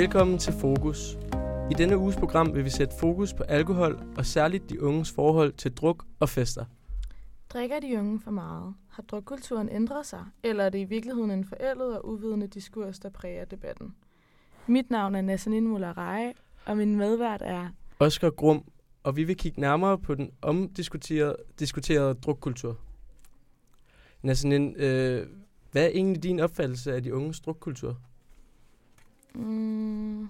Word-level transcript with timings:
Velkommen 0.00 0.38
til 0.38 0.52
Fokus. 0.52 1.18
I 1.70 1.74
denne 1.74 1.98
uges 1.98 2.16
program 2.16 2.54
vil 2.54 2.64
vi 2.64 2.70
sætte 2.70 2.94
fokus 3.00 3.34
på 3.34 3.42
alkohol 3.42 4.02
og 4.16 4.26
særligt 4.26 4.70
de 4.70 4.82
unges 4.82 5.12
forhold 5.12 5.52
til 5.52 5.72
druk 5.72 6.04
og 6.20 6.28
fester. 6.28 6.64
Drikker 7.48 7.80
de 7.80 7.98
unge 7.98 8.20
for 8.20 8.30
meget? 8.30 8.74
Har 8.88 9.02
drukkulturen 9.02 9.68
ændret 9.68 10.06
sig? 10.06 10.24
Eller 10.42 10.64
er 10.64 10.68
det 10.68 10.78
i 10.78 10.84
virkeligheden 10.84 11.30
en 11.30 11.44
forældet 11.44 11.98
og 11.98 12.08
uvidende 12.08 12.46
diskurs, 12.46 12.98
der 12.98 13.10
præger 13.10 13.44
debatten? 13.44 13.94
Mit 14.66 14.90
navn 14.90 15.14
er 15.14 15.20
Nassanin 15.20 15.68
Mullarej, 15.68 16.32
og 16.66 16.76
min 16.76 16.96
medvært 16.96 17.42
er... 17.44 17.68
Oscar 17.98 18.30
Grum, 18.30 18.64
og 19.02 19.16
vi 19.16 19.24
vil 19.24 19.36
kigge 19.36 19.60
nærmere 19.60 19.98
på 19.98 20.14
den 20.14 20.30
omdiskuterede 20.42 21.36
diskuterede 21.58 22.14
drukkultur. 22.14 22.78
Nassanin, 24.22 24.76
øh, 24.76 25.26
hvad 25.72 25.84
er 25.84 25.88
egentlig 25.88 26.22
din 26.22 26.40
opfattelse 26.40 26.94
af 26.94 27.02
de 27.02 27.14
unges 27.14 27.40
drukkultur? 27.40 27.96
Mm, 29.34 30.28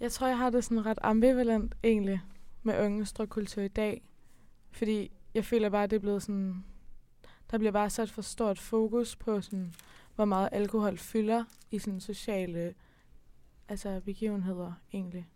jeg 0.00 0.12
tror, 0.12 0.26
jeg 0.26 0.38
har 0.38 0.50
det 0.50 0.64
sådan 0.64 0.86
ret 0.86 0.98
ambivalent 1.02 1.74
egentlig 1.84 2.20
med 2.62 2.84
unges 2.84 3.12
drukkultur 3.12 3.62
i 3.62 3.68
dag. 3.68 4.02
Fordi 4.70 5.10
jeg 5.34 5.44
føler 5.44 5.70
bare, 5.70 5.84
at 5.84 5.90
det 5.90 5.96
er 5.96 6.00
blevet 6.00 6.22
sådan... 6.22 6.64
Der 7.50 7.58
bliver 7.58 7.72
bare 7.72 7.90
sat 7.90 8.10
for 8.10 8.22
stort 8.22 8.58
fokus 8.58 9.16
på, 9.16 9.40
sådan, 9.40 9.74
hvor 10.14 10.24
meget 10.24 10.48
alkohol 10.52 10.98
fylder 10.98 11.44
i 11.70 11.78
sådan 11.78 12.00
sociale 12.00 12.74
altså 13.68 14.00
begivenheder 14.04 14.72
egentlig. 14.92 15.28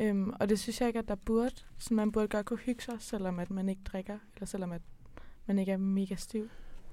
Øhm, 0.00 0.30
og 0.40 0.48
det 0.48 0.58
synes 0.58 0.80
jeg 0.80 0.88
ikke, 0.88 0.98
at 0.98 1.08
der 1.08 1.14
burde. 1.14 1.54
Så 1.78 1.94
man 1.94 2.12
burde 2.12 2.28
godt 2.28 2.46
kunne 2.46 2.58
hygge 2.58 2.82
sig, 2.82 2.94
selvom 2.98 3.38
at 3.38 3.50
man 3.50 3.68
ikke 3.68 3.82
drikker, 3.84 4.18
eller 4.34 4.46
selvom 4.46 4.72
at 4.72 4.82
man 5.46 5.58
ikke 5.58 5.72
er 5.72 5.76
mega 5.76 6.14
stiv. 6.14 6.48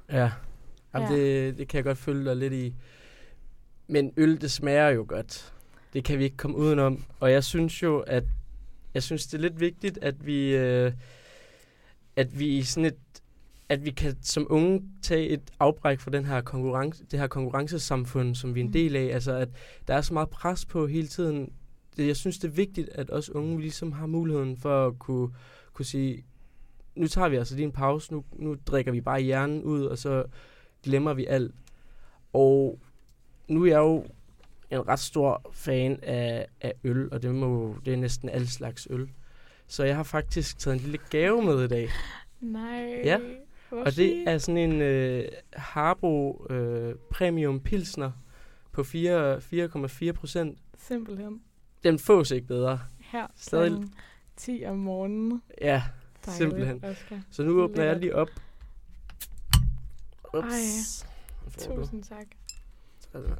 Ja, 0.09 0.31
Jamen, 0.93 1.11
Ja. 1.11 1.15
Det, 1.15 1.57
det 1.57 1.67
kan 1.67 1.77
jeg 1.77 1.83
godt 1.83 1.97
følge 1.97 2.25
dig 2.25 2.35
lidt 2.35 2.53
i. 2.53 2.75
Men 3.87 4.13
øl, 4.17 4.41
det 4.41 4.51
smager 4.51 4.89
jo 4.89 5.05
godt. 5.07 5.53
Det 5.93 6.03
kan 6.03 6.19
vi 6.19 6.23
ikke 6.23 6.37
komme 6.37 6.57
udenom. 6.57 7.03
Og 7.19 7.31
jeg 7.31 7.43
synes 7.43 7.83
jo, 7.83 7.99
at 7.99 8.23
jeg 8.93 9.03
synes, 9.03 9.27
det 9.27 9.37
er 9.37 9.41
lidt 9.41 9.59
vigtigt, 9.59 9.99
at 10.01 10.25
vi, 10.25 10.55
øh, 10.55 10.91
at 12.15 12.39
vi 12.39 12.47
i 12.47 12.63
sådan 12.63 12.85
et 12.85 12.95
at 13.69 13.85
vi 13.85 13.91
kan 13.91 14.15
som 14.21 14.47
unge 14.49 14.83
tage 15.01 15.27
et 15.27 15.41
afbræk 15.59 15.99
fra 15.99 16.11
den 16.11 16.25
her 16.25 16.41
konkurrence, 16.41 17.05
det 17.11 17.19
her 17.19 17.27
konkurrencesamfund, 17.27 18.35
som 18.35 18.55
vi 18.55 18.59
er 18.59 18.63
en 18.63 18.67
Mm. 18.67 18.73
del 18.73 18.95
af. 18.95 19.05
Altså, 19.13 19.31
at 19.31 19.49
der 19.87 19.93
er 19.93 20.01
så 20.01 20.13
meget 20.13 20.29
pres 20.29 20.65
på 20.65 20.87
hele 20.87 21.07
tiden. 21.07 21.53
Det, 21.97 22.07
jeg 22.07 22.15
synes, 22.15 22.37
det 22.39 22.47
er 22.47 22.51
vigtigt, 22.51 22.89
at 22.89 23.09
os 23.11 23.29
unge 23.29 23.61
ligesom 23.61 23.91
har 23.91 24.05
muligheden 24.07 24.57
for 24.57 24.87
at 24.87 24.99
kunne, 24.99 25.29
kunne 25.73 25.85
sige, 25.85 26.25
nu 26.95 27.07
tager 27.07 27.29
vi 27.29 27.35
altså 27.35 27.55
lige 27.55 27.65
en 27.65 27.71
pause, 27.71 28.13
nu, 28.13 28.23
nu 28.33 28.55
drikker 28.67 28.91
vi 28.91 29.01
bare 29.01 29.21
hjernen 29.21 29.63
ud, 29.63 29.85
og 29.85 29.97
så 29.97 30.23
glemmer 30.83 31.13
vi 31.13 31.25
alt. 31.25 31.51
Og 32.33 32.79
nu 33.47 33.63
er 33.63 33.67
jeg 33.67 33.77
jo 33.77 34.05
en 34.71 34.87
ret 34.87 34.99
stor 34.99 35.49
fan 35.53 35.99
af, 36.03 36.47
af 36.61 36.73
øl, 36.83 37.13
og 37.13 37.21
det, 37.21 37.35
må, 37.35 37.75
det 37.85 37.93
er 37.93 37.97
næsten 37.97 38.29
alle 38.29 38.47
slags 38.47 38.87
øl. 38.89 39.09
Så 39.67 39.83
jeg 39.83 39.95
har 39.95 40.03
faktisk 40.03 40.59
taget 40.59 40.75
en 40.75 40.81
lille 40.81 40.97
gave 41.09 41.43
med 41.43 41.63
i 41.63 41.67
dag. 41.67 41.89
Nej. 42.41 43.01
Ja, 43.03 43.19
Og 43.71 43.95
det 43.95 44.29
er 44.29 44.37
sådan 44.37 44.57
en 44.71 44.81
øh, 44.81 45.27
Harbo 45.53 46.45
øh, 46.49 46.95
Premium 47.11 47.59
Pilsner 47.59 48.11
på 48.71 48.83
4 48.83 49.37
4,4 49.37 50.11
procent. 50.11 50.57
Simpelthen. 50.77 51.41
Den 51.83 51.99
fås 51.99 52.31
ikke 52.31 52.47
bedre. 52.47 52.79
Her 52.99 53.27
Stadig- 53.35 53.69
klokken 53.69 53.93
10 54.37 54.63
om 54.67 54.77
morgenen. 54.77 55.41
Ja, 55.61 55.83
Dejligt, 56.25 56.37
Simpelthen. 56.37 56.83
Oscar. 56.85 57.21
så 57.31 57.43
nu 57.43 57.61
åbner 57.61 57.83
jeg 57.83 57.93
Lækkert. 57.93 58.01
lige 58.01 58.15
op. 58.15 58.29
Ups. 60.33 61.05
Du. 61.65 61.75
Tusind 61.75 62.03
tak. 62.03 62.25
Sådan 63.15 63.29
her. 63.29 63.35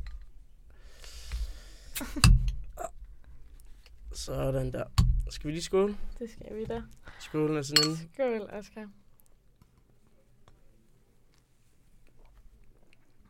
Sådan 4.14 4.72
der. 4.72 4.84
Skal 5.30 5.48
vi 5.48 5.52
lige 5.54 5.64
skåle? 5.64 5.98
Det 6.20 6.30
skal 6.30 6.56
vi 6.56 6.66
da. 6.66 6.74
Er 6.76 7.62
sådan 7.62 7.90
en. 7.92 7.98
Skål, 8.14 8.42
Oscar. 8.54 8.90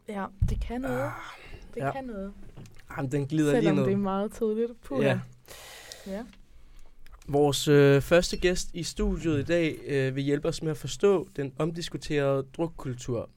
Ja, 0.07 0.25
det 0.50 0.61
kan 0.61 0.81
noget. 0.81 1.11
Det 1.73 1.81
ja. 1.81 1.91
kan 1.91 2.03
noget. 2.03 2.34
Jamen, 2.97 3.11
den 3.11 3.28
glider 3.28 3.51
lige 3.51 3.61
Selvom 3.61 3.75
ned. 3.75 3.85
det 3.85 3.94
er 3.94 3.97
meget 3.97 4.34
tidligt. 4.34 4.81
Puh, 4.81 5.03
Ja. 5.03 5.19
ja. 6.07 6.25
Vores 7.28 7.67
øh, 7.67 8.01
første 8.01 8.38
gæst 8.38 8.69
i 8.73 8.84
studiet 8.84 9.39
i 9.39 9.44
dag 9.44 9.78
øh, 9.85 10.16
vil 10.16 10.23
hjælpe 10.23 10.47
os 10.47 10.61
med 10.61 10.72
at 10.72 10.78
forstå 10.78 11.28
den 11.35 11.53
omdiskuterede 11.57 12.47
drukkultur. 12.57 13.29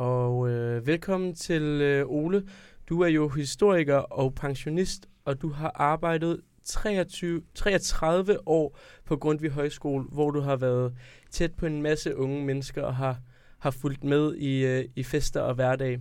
Og 0.00 0.50
øh, 0.50 0.86
velkommen 0.86 1.34
til 1.34 1.62
øh, 1.62 2.06
Ole. 2.06 2.48
Du 2.88 3.00
er 3.00 3.08
jo 3.08 3.28
historiker 3.28 3.96
og 3.96 4.34
pensionist, 4.34 5.08
og 5.24 5.42
du 5.42 5.48
har 5.48 5.72
arbejdet 5.74 6.40
23, 6.64 7.42
33 7.54 8.48
år 8.48 8.78
på 9.04 9.16
Grundtvig 9.16 9.50
Højskole, 9.50 10.04
hvor 10.04 10.30
du 10.30 10.40
har 10.40 10.56
været 10.56 10.94
tæt 11.30 11.54
på 11.54 11.66
en 11.66 11.82
masse 11.82 12.16
unge 12.16 12.44
mennesker 12.44 12.82
og 12.82 12.96
har, 12.96 13.18
har 13.58 13.70
fulgt 13.70 14.04
med 14.04 14.34
i, 14.34 14.66
øh, 14.66 14.84
i 14.96 15.02
fester 15.02 15.40
og 15.40 15.54
hverdag. 15.54 16.00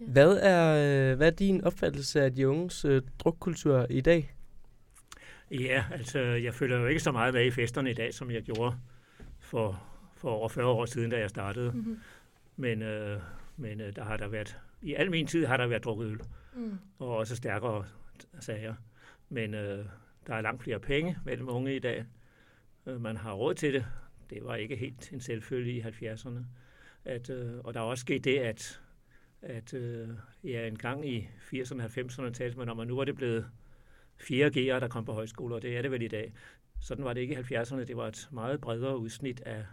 Ja. 0.00 0.06
Hvad 0.06 0.38
er, 0.42 1.10
øh, 1.10 1.16
hvad 1.16 1.26
er 1.26 1.36
din 1.36 1.64
opfattelse 1.64 2.22
af 2.22 2.34
de 2.34 2.48
unges 2.48 2.84
øh, 2.84 3.02
drukkultur 3.18 3.86
i 3.90 4.00
dag? 4.00 4.34
Ja, 5.50 5.84
altså 5.92 6.18
jeg 6.18 6.54
følger 6.54 6.78
jo 6.78 6.86
ikke 6.86 7.02
så 7.02 7.12
meget 7.12 7.34
med 7.34 7.44
i 7.44 7.50
festerne 7.50 7.90
i 7.90 7.94
dag, 7.94 8.14
som 8.14 8.30
jeg 8.30 8.42
gjorde 8.42 8.74
for, 9.40 9.82
for 10.16 10.30
over 10.30 10.48
40 10.48 10.66
år 10.66 10.86
siden, 10.86 11.10
da 11.10 11.18
jeg 11.18 11.30
startede. 11.30 11.72
Mm-hmm. 11.74 11.98
Men, 12.58 12.82
øh, 12.82 13.20
men 13.56 13.80
øh, 13.80 13.96
der 13.96 14.04
har 14.04 14.16
der 14.16 14.28
været, 14.28 14.58
i 14.82 14.94
al 14.94 15.10
min 15.10 15.26
tid 15.26 15.46
har 15.46 15.56
der 15.56 15.66
været 15.66 15.84
drukket 15.84 16.06
øl, 16.06 16.20
Mm. 16.54 16.78
og 16.98 17.16
også 17.16 17.36
stærkere 17.36 17.84
sager. 18.40 18.74
Men 19.28 19.54
øh, 19.54 19.84
der 20.26 20.34
er 20.34 20.40
langt 20.40 20.62
flere 20.62 20.80
penge 20.80 21.18
mellem 21.24 21.48
unge 21.48 21.76
i 21.76 21.78
dag. 21.78 22.04
Øh, 22.86 23.00
man 23.00 23.16
har 23.16 23.32
råd 23.32 23.54
til 23.54 23.74
det. 23.74 23.86
Det 24.30 24.44
var 24.44 24.54
ikke 24.56 24.76
helt 24.76 25.12
en 25.12 25.20
selvfølge 25.20 25.72
i 25.72 25.80
70'erne. 25.80 26.38
At, 27.04 27.30
øh, 27.30 27.58
og 27.58 27.74
der 27.74 27.80
er 27.80 27.84
også 27.84 28.00
sket 28.00 28.24
det, 28.24 28.38
at, 28.38 28.80
at 29.42 29.74
øh, 29.74 30.08
ja, 30.44 30.66
en 30.66 30.78
gang 30.78 31.08
i 31.08 31.28
80'erne 31.52 31.82
og 31.84 31.90
90'erne 31.98 32.30
talte 32.32 32.58
man 32.58 32.68
om, 32.68 32.80
at 32.80 32.86
nu 32.88 32.96
var 32.96 33.04
det 33.04 33.14
blevet 33.16 33.46
4G'ere, 34.20 34.80
der 34.80 34.88
kom 34.90 35.04
på 35.04 35.12
højskoler, 35.12 35.56
og 35.56 35.62
det 35.62 35.76
er 35.76 35.82
det 35.82 35.90
vel 35.90 36.02
i 36.02 36.08
dag. 36.08 36.32
Sådan 36.80 37.04
var 37.04 37.12
det 37.12 37.20
ikke 37.20 37.34
i 37.34 37.54
70'erne. 37.54 37.84
Det 37.84 37.96
var 37.96 38.06
et 38.08 38.28
meget 38.32 38.60
bredere 38.60 38.98
udsnit 38.98 39.40
af, 39.40 39.64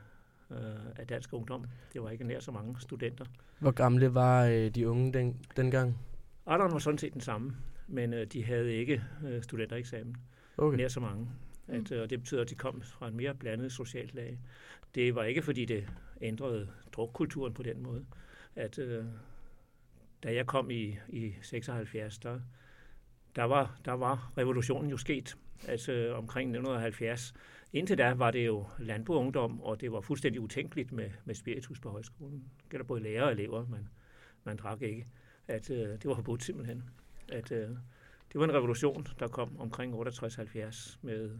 øh, 0.51 0.57
af 0.95 1.07
dansk 1.07 1.33
ungdom. 1.33 1.65
Det 1.93 2.03
var 2.03 2.09
ikke 2.09 2.23
nær 2.23 2.39
så 2.39 2.51
mange 2.51 2.75
studenter. 2.79 3.25
Hvor 3.59 3.71
gamle 3.71 4.13
var 4.13 4.45
øh, 4.45 4.69
de 4.69 4.89
unge 4.89 5.13
den, 5.13 5.39
dengang? 5.57 5.97
Alderen 6.45 6.71
var 6.73 6.79
sådan 6.79 6.97
set 6.97 7.13
den 7.13 7.21
samme, 7.21 7.55
men 7.87 8.13
øh, 8.13 8.27
de 8.27 8.43
havde 8.45 8.73
ikke 8.73 9.03
øh, 9.27 9.43
studentereksamen. 9.43 10.15
Okay. 10.57 10.77
Nær 10.77 10.87
så 10.87 10.99
mange. 10.99 11.29
At, 11.67 11.91
øh, 11.91 12.01
og 12.01 12.09
det 12.09 12.19
betyder, 12.19 12.41
at 12.41 12.49
de 12.49 12.55
kom 12.55 12.81
fra 12.81 13.07
en 13.07 13.17
mere 13.17 13.35
blandet 13.35 13.71
socialt 13.71 14.15
lag. 14.15 14.39
Det 14.95 15.15
var 15.15 15.23
ikke, 15.23 15.41
fordi 15.41 15.65
det 15.65 15.87
ændrede 16.21 16.67
drukkulturen 16.93 17.53
på 17.53 17.63
den 17.63 17.83
måde. 17.83 18.05
At 18.55 18.79
øh, 18.79 19.05
da 20.23 20.33
jeg 20.33 20.45
kom 20.47 20.71
i, 20.71 20.97
i 21.09 21.33
76, 21.41 22.17
der, 22.17 22.39
der, 23.35 23.43
var, 23.43 23.79
der 23.85 23.91
var 23.91 24.31
revolutionen 24.37 24.89
jo 24.89 24.97
sket. 24.97 25.37
Altså 25.67 26.13
omkring 26.15 26.49
1970. 26.49 27.33
Indtil 27.73 27.97
da 27.97 28.13
var 28.13 28.31
det 28.31 28.45
jo 28.45 28.65
landboungdom, 28.79 29.61
og 29.61 29.81
det 29.81 29.91
var 29.91 30.01
fuldstændig 30.01 30.41
utænkeligt 30.41 30.91
med, 30.91 31.09
med 31.25 31.35
spiritus 31.35 31.79
på 31.79 31.89
højskolen. 31.89 32.43
Det 32.57 32.69
gælder 32.69 32.85
både 32.85 33.03
lærere 33.03 33.25
og 33.25 33.31
elever, 33.31 33.65
men 33.67 33.89
man 34.43 34.57
drak 34.57 34.81
ikke. 34.81 35.07
At, 35.47 35.69
øh, 35.69 35.87
det 35.89 36.05
var 36.05 36.15
forbudt 36.15 36.43
simpelthen. 36.43 36.83
At, 37.29 37.51
øh, 37.51 37.69
det 38.31 38.39
var 38.39 38.43
en 38.43 38.53
revolution, 38.53 39.07
der 39.19 39.27
kom 39.27 39.59
omkring 39.59 39.93
68-70 39.93 40.97
med 41.01 41.39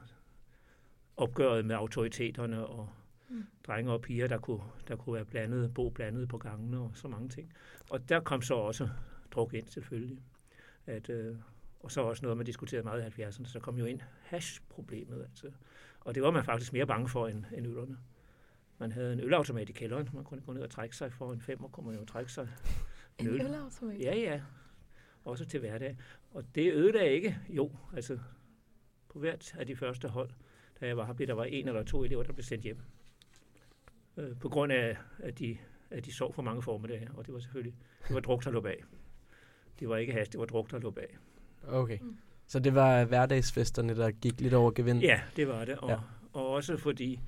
opgøret 1.17 1.65
med 1.65 1.75
autoriteterne 1.75 2.65
og 2.65 2.89
Mm. 3.29 3.43
drenge 3.67 3.91
og 3.91 4.01
piger, 4.01 4.27
der 4.27 4.37
kunne, 4.37 4.61
der 4.87 4.95
kunne 4.95 5.13
være 5.13 5.25
blandet, 5.25 5.73
bo 5.73 5.89
blandet 5.89 6.29
på 6.29 6.37
gangene 6.37 6.79
og 6.79 6.91
så 6.93 7.07
mange 7.07 7.29
ting. 7.29 7.53
Og 7.89 8.09
der 8.09 8.19
kom 8.19 8.41
så 8.41 8.53
også 8.53 8.89
druk 9.31 9.53
ind 9.53 9.67
selvfølgelig. 9.67 10.21
At, 10.85 11.09
øh, 11.09 11.35
og 11.85 11.91
så 11.91 12.01
også 12.01 12.23
noget, 12.23 12.37
man 12.37 12.45
diskuterede 12.45 12.83
meget 12.83 13.17
i 13.17 13.21
70'erne, 13.21 13.45
så 13.47 13.59
kom 13.59 13.77
jo 13.77 13.85
ind 13.85 13.99
hash-problemet. 14.21 15.21
Altså. 15.21 15.51
Og 15.99 16.15
det 16.15 16.23
var 16.23 16.31
man 16.31 16.43
faktisk 16.45 16.73
mere 16.73 16.87
bange 16.87 17.09
for 17.09 17.27
end, 17.27 17.45
end 17.53 17.67
ølerne. 17.67 17.97
Man 18.77 18.91
havde 18.91 19.13
en 19.13 19.19
ølautomat 19.19 19.69
i 19.69 19.71
kælderen, 19.71 20.09
man 20.13 20.23
kunne 20.23 20.41
gå 20.41 20.53
ned 20.53 20.61
og 20.61 20.69
trække 20.69 20.95
sig 20.95 21.13
for 21.13 21.33
en 21.33 21.41
femmer, 21.41 21.67
kunne 21.67 21.85
man 21.85 21.99
jo 21.99 22.05
trække 22.05 22.31
sig 22.31 22.49
En 23.19 23.27
øl. 23.27 23.41
ølautomat? 23.41 23.99
Ja, 23.99 24.15
ja. 24.15 24.41
Også 25.25 25.45
til 25.45 25.59
hverdag. 25.59 25.97
Og 26.31 26.55
det 26.55 26.73
ødelagde 26.73 27.11
ikke. 27.11 27.39
Jo, 27.49 27.71
altså 27.93 28.19
på 29.09 29.19
hvert 29.19 29.55
af 29.57 29.67
de 29.67 29.75
første 29.75 30.07
hold, 30.07 30.29
da 30.79 30.87
jeg 30.87 30.97
var 30.97 31.05
her, 31.05 31.13
blev 31.13 31.27
der 31.27 31.33
var 31.33 31.43
en 31.43 31.67
eller 31.67 31.83
to 31.83 32.03
elever, 32.03 32.23
der 32.23 32.33
blev 32.33 32.43
sendt 32.43 32.63
hjem. 32.63 32.79
Øh, 34.17 34.39
på 34.39 34.49
grund 34.49 34.71
af, 34.71 34.97
at 35.19 35.39
de, 35.39 35.57
at 35.89 36.05
de 36.05 36.13
sov 36.13 36.33
for 36.33 36.41
mange 36.41 36.61
formiddager, 36.61 37.13
og 37.13 37.25
det 37.25 37.33
var 37.33 37.39
selvfølgelig, 37.39 37.75
det 38.07 38.13
var 38.13 38.19
druk, 38.21 38.43
der 38.43 38.51
lå 38.51 38.61
bag. 38.61 38.83
Det 39.79 39.89
var 39.89 39.97
ikke 39.97 40.13
hast, 40.13 40.31
det 40.31 40.39
var 40.39 40.45
druk, 40.45 40.71
der 40.71 40.79
lå 40.79 40.91
bag. 40.91 41.17
Okay. 41.67 41.97
Mm. 42.01 42.17
Så 42.47 42.59
det 42.59 42.75
var 42.75 43.05
hverdagsfesterne, 43.05 43.95
der 43.95 44.11
gik 44.11 44.41
lidt 44.41 44.53
over 44.53 44.71
gevind? 44.71 45.01
Ja, 45.01 45.21
det 45.35 45.47
var 45.47 45.65
det. 45.65 45.77
Og, 45.77 45.89
Ja. 45.89 45.97
og 46.33 46.49
også 46.49 46.77
fordi 46.77 47.19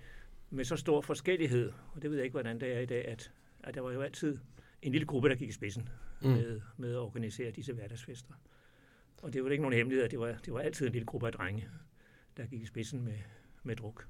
med 0.49 0.65
så 0.65 0.75
stor 0.75 1.01
forskellighed, 1.01 1.71
og 1.95 2.01
det 2.01 2.09
ved 2.09 2.17
jeg 2.17 2.23
ikke, 2.25 2.33
hvordan 2.33 2.59
det 2.59 2.73
er 2.75 2.79
i 2.79 2.85
dag, 2.85 3.07
at, 3.07 3.31
at 3.63 3.75
der 3.75 3.81
var 3.81 3.91
jo 3.91 4.01
altid 4.01 4.37
en 4.81 4.91
lille 4.91 5.07
gruppe, 5.07 5.29
der 5.29 5.35
gik 5.35 5.49
i 5.49 5.51
spidsen 5.51 5.89
Mm. 6.21 6.29
med, 6.29 6.61
med 6.77 6.91
at 6.91 6.97
organisere 6.97 7.51
disse 7.51 7.73
hverdagsfester. 7.73 8.33
Og 9.21 9.33
det 9.33 9.43
var 9.43 9.49
ikke 9.49 9.61
nogen 9.61 9.77
hemmelighed, 9.77 10.05
at 10.05 10.11
det 10.11 10.19
var, 10.19 10.35
det 10.45 10.53
var 10.53 10.59
altid 10.59 10.85
en 10.85 10.91
lille 10.91 11.05
gruppe 11.05 11.27
af 11.27 11.33
drenge, 11.33 11.67
der 12.37 12.45
gik 12.45 12.61
i 12.61 12.65
spidsen 12.65 13.03
med, 13.05 13.13
med 13.63 13.75
druk. 13.75 14.07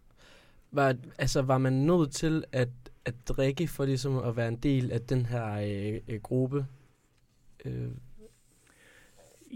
Var, 0.72 0.96
altså, 1.18 1.42
var 1.42 1.58
man 1.58 1.74
nødt 1.74 2.12
til 2.12 2.44
at, 2.52 2.70
at 3.06 3.16
drikke 3.28 3.68
for 3.68 3.86
ligesom 3.86 4.18
at 4.18 4.36
være 4.36 4.48
en 4.48 4.56
del 4.56 4.92
af 4.92 5.02
den 5.02 5.26
her 5.26 5.54
øh, 5.54 6.02
øh, 6.08 6.22
gruppe? 6.22 6.66
Øh, 7.66 7.88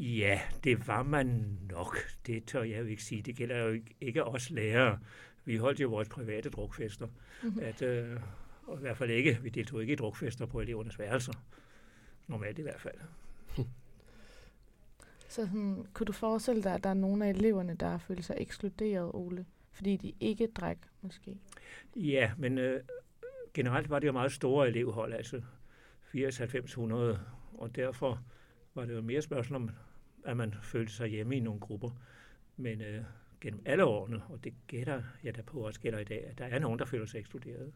Ja, 0.02 0.42
det 0.64 0.88
var 0.88 1.04
man 1.04 1.58
nok. 1.70 1.98
Det 2.28 2.46
tør 2.46 2.64
jeg 2.64 2.80
jo 2.80 2.86
ikke 2.86 3.04
sige. 3.04 3.22
Det 3.22 3.36
gælder 3.36 3.58
jo 3.58 3.70
ikke, 3.70 3.96
ikke 4.02 4.24
os 4.24 4.50
lærere. 4.50 5.00
Vi 5.46 5.58
holdt 5.58 5.80
jo 5.80 5.90
vores 5.90 6.10
private 6.10 6.50
drukfester. 6.50 7.08
Mhm. 7.44 7.60
At, 7.62 7.82
øh, 7.82 8.20
og 8.64 8.78
i 8.78 8.82
hvert 8.82 8.98
fald 8.98 9.10
ikke, 9.10 9.40
vi 9.42 9.50
deltog 9.50 9.82
ikke 9.82 9.94
i 9.94 9.96
drukfester 9.96 10.46
på 10.46 10.60
elevernes 10.62 11.00
værelser. 11.00 11.34
Normalt 12.28 12.60
i 12.60 12.62
hvert 12.62 12.82
fald. 12.82 12.98
Så 15.28 15.36
sådan, 15.36 15.86
kunne 15.94 16.06
du 16.06 16.12
forestille 16.12 16.64
dig, 16.64 16.74
at 16.74 16.84
der 16.84 16.90
er 16.90 16.94
nogle 16.94 17.26
af 17.26 17.30
eleverne, 17.30 17.74
der 17.74 17.98
følt 17.98 18.26
sig 18.26 18.38
ekskluderet, 18.40 19.12
Ole? 19.14 19.46
Fordi 19.72 19.98
de 19.98 20.14
ikke 20.20 20.48
drak, 20.48 20.78
måske? 21.02 21.38
Ja, 21.96 22.32
men 22.38 22.58
øh, 22.58 22.84
generelt 23.54 23.90
var 23.90 24.00
det 24.00 24.08
jo 24.08 24.12
meget 24.12 24.32
store 24.32 24.68
elevhold, 24.68 25.14
altså 25.14 25.42
80-90-100, 26.16 27.18
og 27.54 27.76
derfor 27.76 28.24
var 28.76 28.86
det 28.86 28.96
jo 28.96 29.02
mere 29.02 29.22
spørgsmål 29.22 29.56
om, 29.56 29.70
at 30.26 30.38
man 30.38 30.54
følte 30.64 30.94
sig 30.94 31.08
hjemme 31.08 31.38
i 31.38 31.40
nogle 31.40 31.60
grupper. 31.60 31.90
Men 32.58 32.82
øh, 32.82 33.04
gennem 33.42 33.62
alle 33.66 33.86
årene, 33.86 34.24
og 34.30 34.44
det 34.44 34.54
gætter 34.68 35.04
jeg 35.24 35.36
da 35.36 35.42
på 35.42 35.60
også 35.60 35.80
gælder 35.80 36.00
i 36.00 36.04
dag, 36.04 36.26
at 36.26 36.38
der 36.38 36.46
er 36.46 36.60
nogen, 36.60 36.80
der 36.80 36.86
føler 36.86 37.06
sig 37.06 37.20
ekskluderet. 37.20 37.74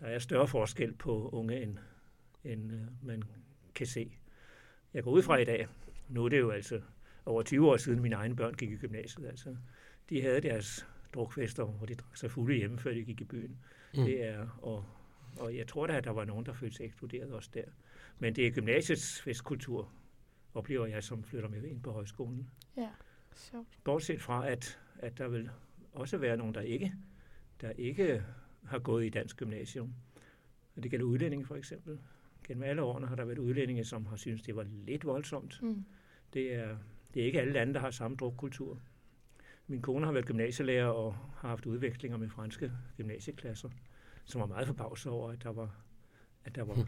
Der 0.00 0.06
er 0.06 0.18
større 0.18 0.48
forskel 0.48 0.94
på 0.94 1.28
unge, 1.28 1.62
end, 1.62 1.78
end 2.44 2.72
øh, 2.72 2.80
man 3.02 3.22
kan 3.74 3.86
se. 3.86 4.18
Jeg 4.94 5.02
går 5.02 5.10
ud 5.10 5.22
fra 5.22 5.36
i 5.36 5.44
dag, 5.44 5.66
nu 6.08 6.24
er 6.24 6.28
det 6.28 6.38
jo 6.38 6.50
altså 6.50 6.80
over 7.26 7.42
20 7.42 7.70
år 7.70 7.76
siden 7.76 8.02
mine 8.02 8.16
egne 8.16 8.36
børn 8.36 8.54
gik 8.54 8.70
i 8.70 8.76
gymnasiet, 8.76 9.26
altså 9.26 9.56
de 10.10 10.22
havde 10.22 10.40
deres 10.40 10.86
drukfester, 11.14 11.64
hvor 11.64 11.86
de 11.86 11.94
drak 11.94 12.16
sig 12.16 12.30
fulde 12.30 12.56
hjemme, 12.56 12.78
før 12.78 12.92
de 12.92 13.04
gik 13.04 13.20
i 13.20 13.24
byen. 13.24 13.58
mm. 13.94 14.04
Det 14.04 14.24
er, 14.24 14.58
og, 14.62 14.84
og 15.38 15.56
jeg 15.56 15.66
tror 15.66 15.86
da, 15.86 15.96
at 15.96 16.04
der 16.04 16.10
var 16.10 16.24
nogen, 16.24 16.46
der 16.46 16.52
følte 16.52 16.76
sig 16.76 16.84
ekskluderet 16.84 17.32
også 17.32 17.50
der. 17.54 17.64
Men 18.18 18.36
det 18.36 18.46
er 18.46 18.50
gymnasiets 18.50 19.22
festkultur, 19.22 19.92
oplever 20.54 20.86
jeg, 20.86 21.04
som 21.04 21.24
flytter 21.24 21.48
med 21.48 21.62
ind 21.64 21.82
på 21.82 21.92
højskolen. 21.92 22.50
Ja, 22.76 22.88
sjovt. 23.34 23.78
Bortset 23.84 24.20
fra, 24.20 24.48
at, 24.48 24.78
at 24.98 25.18
der 25.18 25.28
vil 25.28 25.50
også 25.92 26.18
være 26.18 26.36
nogen, 26.36 26.54
der 26.54 26.60
ikke, 26.60 26.94
der 27.60 27.70
ikke 27.70 28.24
har 28.64 28.78
gået 28.78 29.06
i 29.06 29.08
dansk 29.08 29.36
gymnasium. 29.36 29.94
Og 30.76 30.82
det 30.82 30.90
gælder 30.90 31.06
udlændinge 31.06 31.46
for 31.46 31.56
eksempel. 31.56 31.98
Gennem 32.44 32.62
alle 32.62 32.82
årene 32.82 33.06
har 33.06 33.16
der 33.16 33.24
været 33.24 33.38
udlændinge, 33.38 33.84
som 33.84 34.06
har 34.06 34.16
syntes, 34.16 34.42
det 34.42 34.56
var 34.56 34.62
lidt 34.62 35.04
voldsomt. 35.04 35.62
Mm. 35.62 35.84
Det 36.32 36.54
er, 36.54 36.76
det 37.14 37.22
er 37.22 37.26
ikke 37.26 37.40
alle 37.40 37.52
lande, 37.52 37.74
der 37.74 37.80
har 37.80 37.90
samme 37.90 38.16
drukkultur. 38.16 38.80
Min 39.66 39.82
kone 39.82 40.04
har 40.04 40.12
været 40.12 40.26
gymnasielærer 40.26 40.86
og 40.86 41.12
har 41.12 41.48
haft 41.48 41.66
udvekslinger 41.66 42.18
med 42.18 42.28
franske 42.28 42.72
gymnasieklasser, 42.96 43.68
som 44.24 44.40
var 44.40 44.46
meget 44.46 44.66
forbavset 44.66 45.12
over, 45.12 45.30
at 45.30 45.42
der 45.42 45.52
var, 45.52 45.76
at 46.44 46.54
der 46.54 46.62
var 46.62 46.78
øh, 46.78 46.86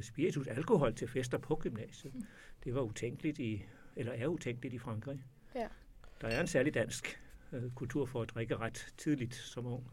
spiritus 0.00 0.46
alkohol 0.46 0.94
til 0.94 1.08
fester 1.08 1.38
på 1.38 1.56
gymnasiet. 1.56 2.14
Mm. 2.14 2.24
Det 2.64 2.74
var 2.74 2.80
utænkeligt 2.80 3.38
i, 3.38 3.64
eller 3.96 4.12
er 4.12 4.26
utænkeligt 4.26 4.74
i 4.74 4.78
Frankrig. 4.78 5.24
Ja. 5.54 5.66
Der 6.20 6.28
er 6.28 6.40
en 6.40 6.46
særlig 6.46 6.74
dansk 6.74 7.20
øh, 7.52 7.70
kultur 7.70 8.06
for 8.06 8.22
at 8.22 8.30
drikke 8.30 8.56
ret 8.56 8.92
tidligt 8.96 9.34
som 9.34 9.66
ung. 9.66 9.90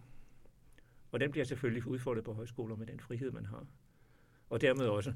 Og 1.11 1.19
den 1.19 1.31
bliver 1.31 1.45
selvfølgelig 1.45 1.87
udfordret 1.87 2.23
på 2.23 2.33
højskoler 2.33 2.75
med 2.75 2.87
den 2.87 2.99
frihed, 2.99 3.31
man 3.31 3.45
har. 3.45 3.65
Og 4.49 4.61
dermed 4.61 4.85
også, 4.85 5.13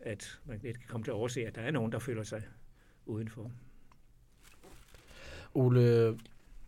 at 0.00 0.40
man 0.44 0.60
lidt 0.62 0.78
kan 0.78 0.88
komme 0.88 1.04
til 1.04 1.10
at 1.10 1.14
overse, 1.14 1.46
at 1.46 1.54
der 1.54 1.62
er 1.62 1.70
nogen, 1.70 1.92
der 1.92 1.98
føler 1.98 2.22
sig 2.22 2.42
udenfor. 3.06 3.50
Ole, 5.54 6.18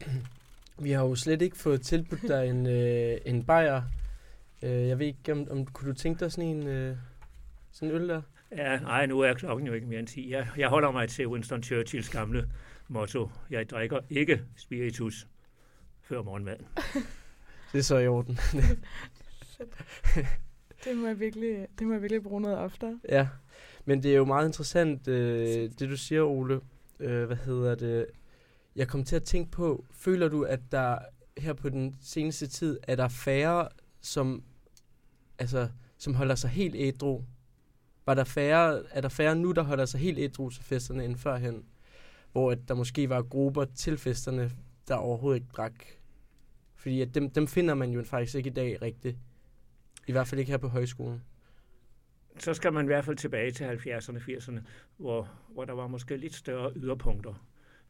vi 0.82 0.90
har 0.90 1.04
jo 1.04 1.14
slet 1.14 1.42
ikke 1.42 1.56
fået 1.56 1.82
tilbudt 1.82 2.22
dig 2.22 2.48
en, 2.48 2.66
øh, 2.66 3.18
en 3.24 3.44
bajer. 3.44 3.82
Øh, 4.62 4.88
jeg 4.88 4.98
ved 4.98 5.06
ikke, 5.06 5.32
om, 5.32 5.50
om 5.50 5.66
kunne 5.66 5.90
du 5.90 5.94
tænke 5.94 6.20
dig 6.20 6.32
sådan 6.32 6.50
en, 6.50 6.66
øh, 6.66 6.96
sådan 7.74 7.94
en 7.94 8.00
øl 8.00 8.08
der? 8.08 8.22
Ja, 8.50 8.78
nej, 8.78 9.06
nu 9.06 9.20
er 9.20 9.34
klokken 9.34 9.66
jo 9.66 9.72
ikke 9.72 9.86
mere 9.86 9.98
end 9.98 10.08
10. 10.08 10.30
Jeg, 10.30 10.48
jeg 10.56 10.68
holder 10.68 10.90
mig 10.90 11.08
til 11.08 11.28
Winston 11.28 11.62
Churchills 11.62 12.08
gamle 12.08 12.50
motto. 12.88 13.30
Jeg 13.50 13.70
drikker 13.70 14.00
ikke 14.10 14.42
spiritus 14.56 15.26
før 16.02 16.22
morgenmad. 16.22 16.56
Det 17.72 17.78
er 17.78 17.82
så 17.82 17.98
i 17.98 18.06
orden. 18.06 18.38
Det 20.84 20.96
må 20.96 21.06
jeg 21.06 21.20
virkelig, 21.20 21.66
det 21.78 21.86
må 21.86 21.92
jeg 21.92 22.02
virkelig 22.02 22.22
bruge 22.22 22.40
noget 22.40 22.58
oftere. 22.58 23.00
ja, 23.08 23.28
men 23.84 24.02
det 24.02 24.12
er 24.12 24.16
jo 24.16 24.24
meget 24.24 24.46
interessant, 24.46 25.08
øh, 25.08 25.70
det 25.78 25.88
du 25.88 25.96
siger, 25.96 26.22
Ole. 26.22 26.60
Øh, 27.00 27.24
hvad 27.24 27.36
hedder 27.36 27.74
det? 27.74 28.06
Jeg 28.76 28.88
kom 28.88 29.04
til 29.04 29.16
at 29.16 29.22
tænke 29.22 29.50
på, 29.50 29.84
føler 29.90 30.28
du, 30.28 30.42
at 30.42 30.60
der 30.72 30.98
her 31.38 31.52
på 31.52 31.68
den 31.68 31.96
seneste 32.00 32.46
tid, 32.46 32.78
er 32.82 32.96
der 32.96 33.08
færre, 33.08 33.68
som, 34.00 34.42
altså, 35.38 35.68
som 35.98 36.14
holder 36.14 36.34
sig 36.34 36.50
helt 36.50 36.74
ædru? 36.78 37.22
Var 38.06 38.14
der 38.14 38.24
færre, 38.24 38.82
er 38.90 39.00
der 39.00 39.08
færre 39.08 39.36
nu, 39.36 39.52
der 39.52 39.62
holder 39.62 39.84
sig 39.84 40.00
helt 40.00 40.18
ædru 40.18 40.50
til 40.50 40.64
festerne 40.64 41.04
end 41.04 41.16
førhen? 41.16 41.64
Hvor 42.32 42.50
at 42.50 42.58
der 42.68 42.74
måske 42.74 43.08
var 43.08 43.22
grupper 43.22 43.64
til 43.64 43.98
festerne, 43.98 44.50
der 44.88 44.94
overhovedet 44.94 45.40
ikke 45.40 45.52
drak. 45.56 45.74
Fordi 46.76 47.00
at 47.00 47.14
dem, 47.14 47.30
dem 47.30 47.46
finder 47.46 47.74
man 47.74 47.90
jo 47.90 48.02
faktisk 48.02 48.34
ikke 48.34 48.50
i 48.50 48.52
dag 48.52 48.82
rigtigt. 48.82 49.16
I 50.06 50.12
hvert 50.12 50.26
fald 50.26 50.38
ikke 50.38 50.50
her 50.50 50.58
på 50.58 50.68
højskolen. 50.68 51.22
Så 52.38 52.54
skal 52.54 52.72
man 52.72 52.84
i 52.84 52.86
hvert 52.86 53.04
fald 53.04 53.16
tilbage 53.16 53.50
til 53.50 53.64
70'erne, 53.64 54.18
80'erne, 54.18 54.60
hvor, 54.96 55.28
hvor 55.48 55.64
der 55.64 55.72
var 55.72 55.86
måske 55.86 56.16
lidt 56.16 56.34
større 56.34 56.72
yderpunkter. 56.76 57.46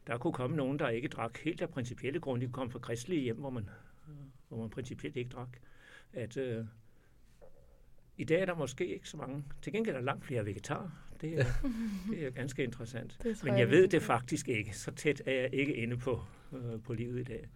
Der 0.07 0.17
kunne 0.17 0.33
komme 0.33 0.55
nogen, 0.55 0.79
der 0.79 0.89
ikke 0.89 1.07
drak 1.07 1.37
helt 1.37 1.61
af 1.61 1.69
principielle 1.69 2.19
grunde. 2.19 2.47
De 2.47 2.51
kom 2.51 2.71
fra 2.71 2.79
kristelige 2.79 3.21
hjem, 3.21 3.37
hvor 3.37 3.49
man, 3.49 3.69
hvor 4.47 4.57
man 4.57 4.69
principielt 4.69 5.15
ikke 5.15 5.29
drak. 5.29 5.49
At, 6.13 6.37
øh, 6.37 6.65
i 8.17 8.23
dag 8.23 8.41
er 8.41 8.45
der 8.45 8.55
måske 8.55 8.87
ikke 8.87 9.09
så 9.09 9.17
mange. 9.17 9.43
Til 9.61 9.73
gengæld 9.73 9.95
er 9.95 9.99
der 9.99 10.05
langt 10.05 10.25
flere 10.25 10.45
vegetarer. 10.45 10.89
Det 11.21 11.39
er, 11.39 11.45
det 12.11 12.25
er 12.25 12.29
ganske 12.29 12.63
interessant. 12.63 13.17
Det 13.23 13.43
Men 13.43 13.57
jeg 13.57 13.69
ved 13.69 13.87
det 13.87 14.01
faktisk 14.01 14.47
ikke. 14.47 14.77
Så 14.77 14.91
tæt 14.91 15.21
er 15.25 15.31
jeg 15.41 15.53
ikke 15.53 15.73
inde 15.75 15.97
på, 15.97 16.21
øh, 16.53 16.81
på 16.83 16.93
livet 16.93 17.19
i 17.19 17.23
dag. 17.23 17.47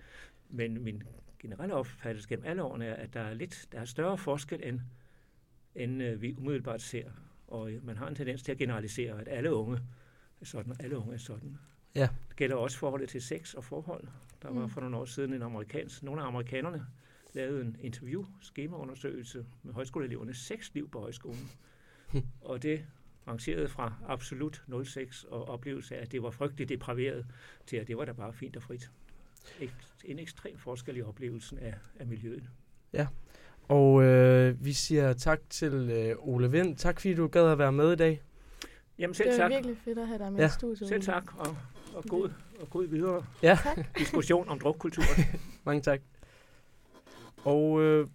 Men 0.50 0.83
min 0.83 1.03
generelle 1.39 1.73
opfattelse 1.75 2.30
gennem 2.30 2.45
alle 2.45 2.63
årene 2.63 2.85
er, 2.85 2.94
at 2.95 3.13
der 3.13 3.19
er 3.21 3.33
lidt 3.33 3.68
der 3.71 3.80
er 3.80 3.85
større 3.85 4.18
forskel, 4.18 4.59
end, 4.63 4.80
end 5.75 6.04
øh, 6.04 6.21
vi 6.21 6.35
umiddelbart 6.37 6.81
ser. 6.81 7.09
Og 7.47 7.71
øh, 7.71 7.85
man 7.85 7.97
har 7.97 8.07
en 8.07 8.16
tendens 8.16 8.44
til 8.44 8.51
at 8.51 8.57
generalisere, 8.57 9.21
at 9.21 9.28
alle 9.28 9.54
unge 9.54 9.80
er 10.42 10.45
sådan, 10.45 10.71
og 10.71 10.78
alle 10.83 10.97
unge 10.97 11.13
er 11.13 11.18
sådan. 11.18 11.57
Ja. 11.95 12.09
Det 12.30 12.35
gælder 12.35 12.56
også 12.56 12.78
forholdet 12.78 13.09
til 13.09 13.21
sex 13.21 13.54
og 13.54 13.63
forhold. 13.63 14.07
Der 14.42 14.51
var 14.51 14.61
Mm. 14.61 14.69
for 14.69 14.81
nogle 14.81 14.97
år 14.97 15.06
siden 15.06 15.33
en 15.33 15.42
amerikansk, 15.42 16.04
nogle 16.04 16.21
af 16.21 16.28
amerikanerne 16.28 16.85
lavede 17.33 17.62
en 17.62 17.76
interview, 17.80 18.26
skemaundersøgelse 18.42 19.45
med 19.64 19.74
højskoleelevernes 19.74 20.38
sexliv 20.38 20.90
på 20.90 21.00
højskolen. 21.00 21.50
og 22.42 22.64
det 22.64 22.86
rangerede 23.28 23.68
fra 23.68 23.94
absolut 24.07 24.64
06 24.86 25.24
og 25.24 25.50
oplevelse 25.50 25.95
af, 25.98 26.02
at 26.02 26.12
det 26.12 26.24
var 26.24 26.31
frygteligt 26.31 26.69
depraveret, 26.69 27.26
til 27.68 27.78
at 27.78 27.88
det 27.88 27.98
var 27.98 28.06
da 28.06 28.12
bare 28.12 28.33
fint 28.33 28.56
og 28.57 28.64
frit. 28.64 28.92
En 30.06 30.19
ekstrem 30.19 30.57
forskel 30.57 30.98
i 30.98 31.02
oplevelsen 31.02 31.59
af, 31.59 31.74
af 32.00 32.07
miljøet. 32.07 32.50
Og 33.68 34.04
øh, 34.04 34.66
vi 34.66 34.74
siger 34.74 35.14
tak 35.14 35.40
til 35.50 35.74
øh, 35.74 36.16
Ole 36.19 36.52
Vind. 36.52 36.76
Tak 36.76 37.00
fordi 37.00 37.14
du 37.14 37.28
gad 37.28 37.52
at 37.52 37.57
være 37.57 37.71
med 37.71 37.94
i 37.94 37.95
dag. 37.95 38.21
Jamen 39.00 39.14
selv 39.14 39.30
Det 39.30 39.36
er 39.36 39.42
tak. 39.44 39.52
virkelig 39.52 39.78
fedt 39.78 40.00
at 40.00 40.07
have 40.07 40.19
dig 40.19 40.31
med 40.33 40.40
Ja. 40.40 40.45
i 40.48 40.50
studiet. 40.50 40.90
Selv 40.90 41.02
tak, 41.02 41.38
og, 41.40 41.57
og, 41.95 42.04
god, 42.04 42.30
og 42.62 42.69
god 42.69 42.88
videre 42.88 43.26
Ja, 43.44 43.59
diskussion 43.98 44.50
om 44.50 44.59
drukkulturen. 44.59 45.26
mange 45.66 45.81
tak. 45.81 46.02
Og 47.45 47.81
øh, 47.81 48.07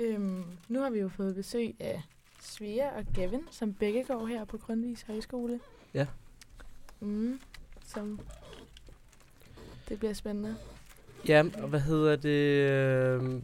Øhm, 0.00 0.44
nu 0.68 0.80
har 0.80 0.90
vi 0.90 0.98
jo 0.98 1.08
fået 1.08 1.34
besøg 1.34 1.74
af 1.80 2.02
Svea 2.40 2.96
og 2.98 3.04
Gavin, 3.14 3.40
som 3.50 3.74
begge 3.74 4.04
går 4.04 4.26
her 4.26 4.44
på 4.44 4.58
Grundvis 4.58 5.02
Højskole. 5.02 5.60
Ja. 5.94 6.06
Mm, 7.00 7.40
som 7.86 8.20
det 9.88 9.98
bliver 9.98 10.12
spændende. 10.12 10.56
ja, 11.28 11.44
og 11.62 11.68
hvad 11.68 11.80
hedder 11.80 12.16
det? 12.16 12.28
Øh, 12.28 13.42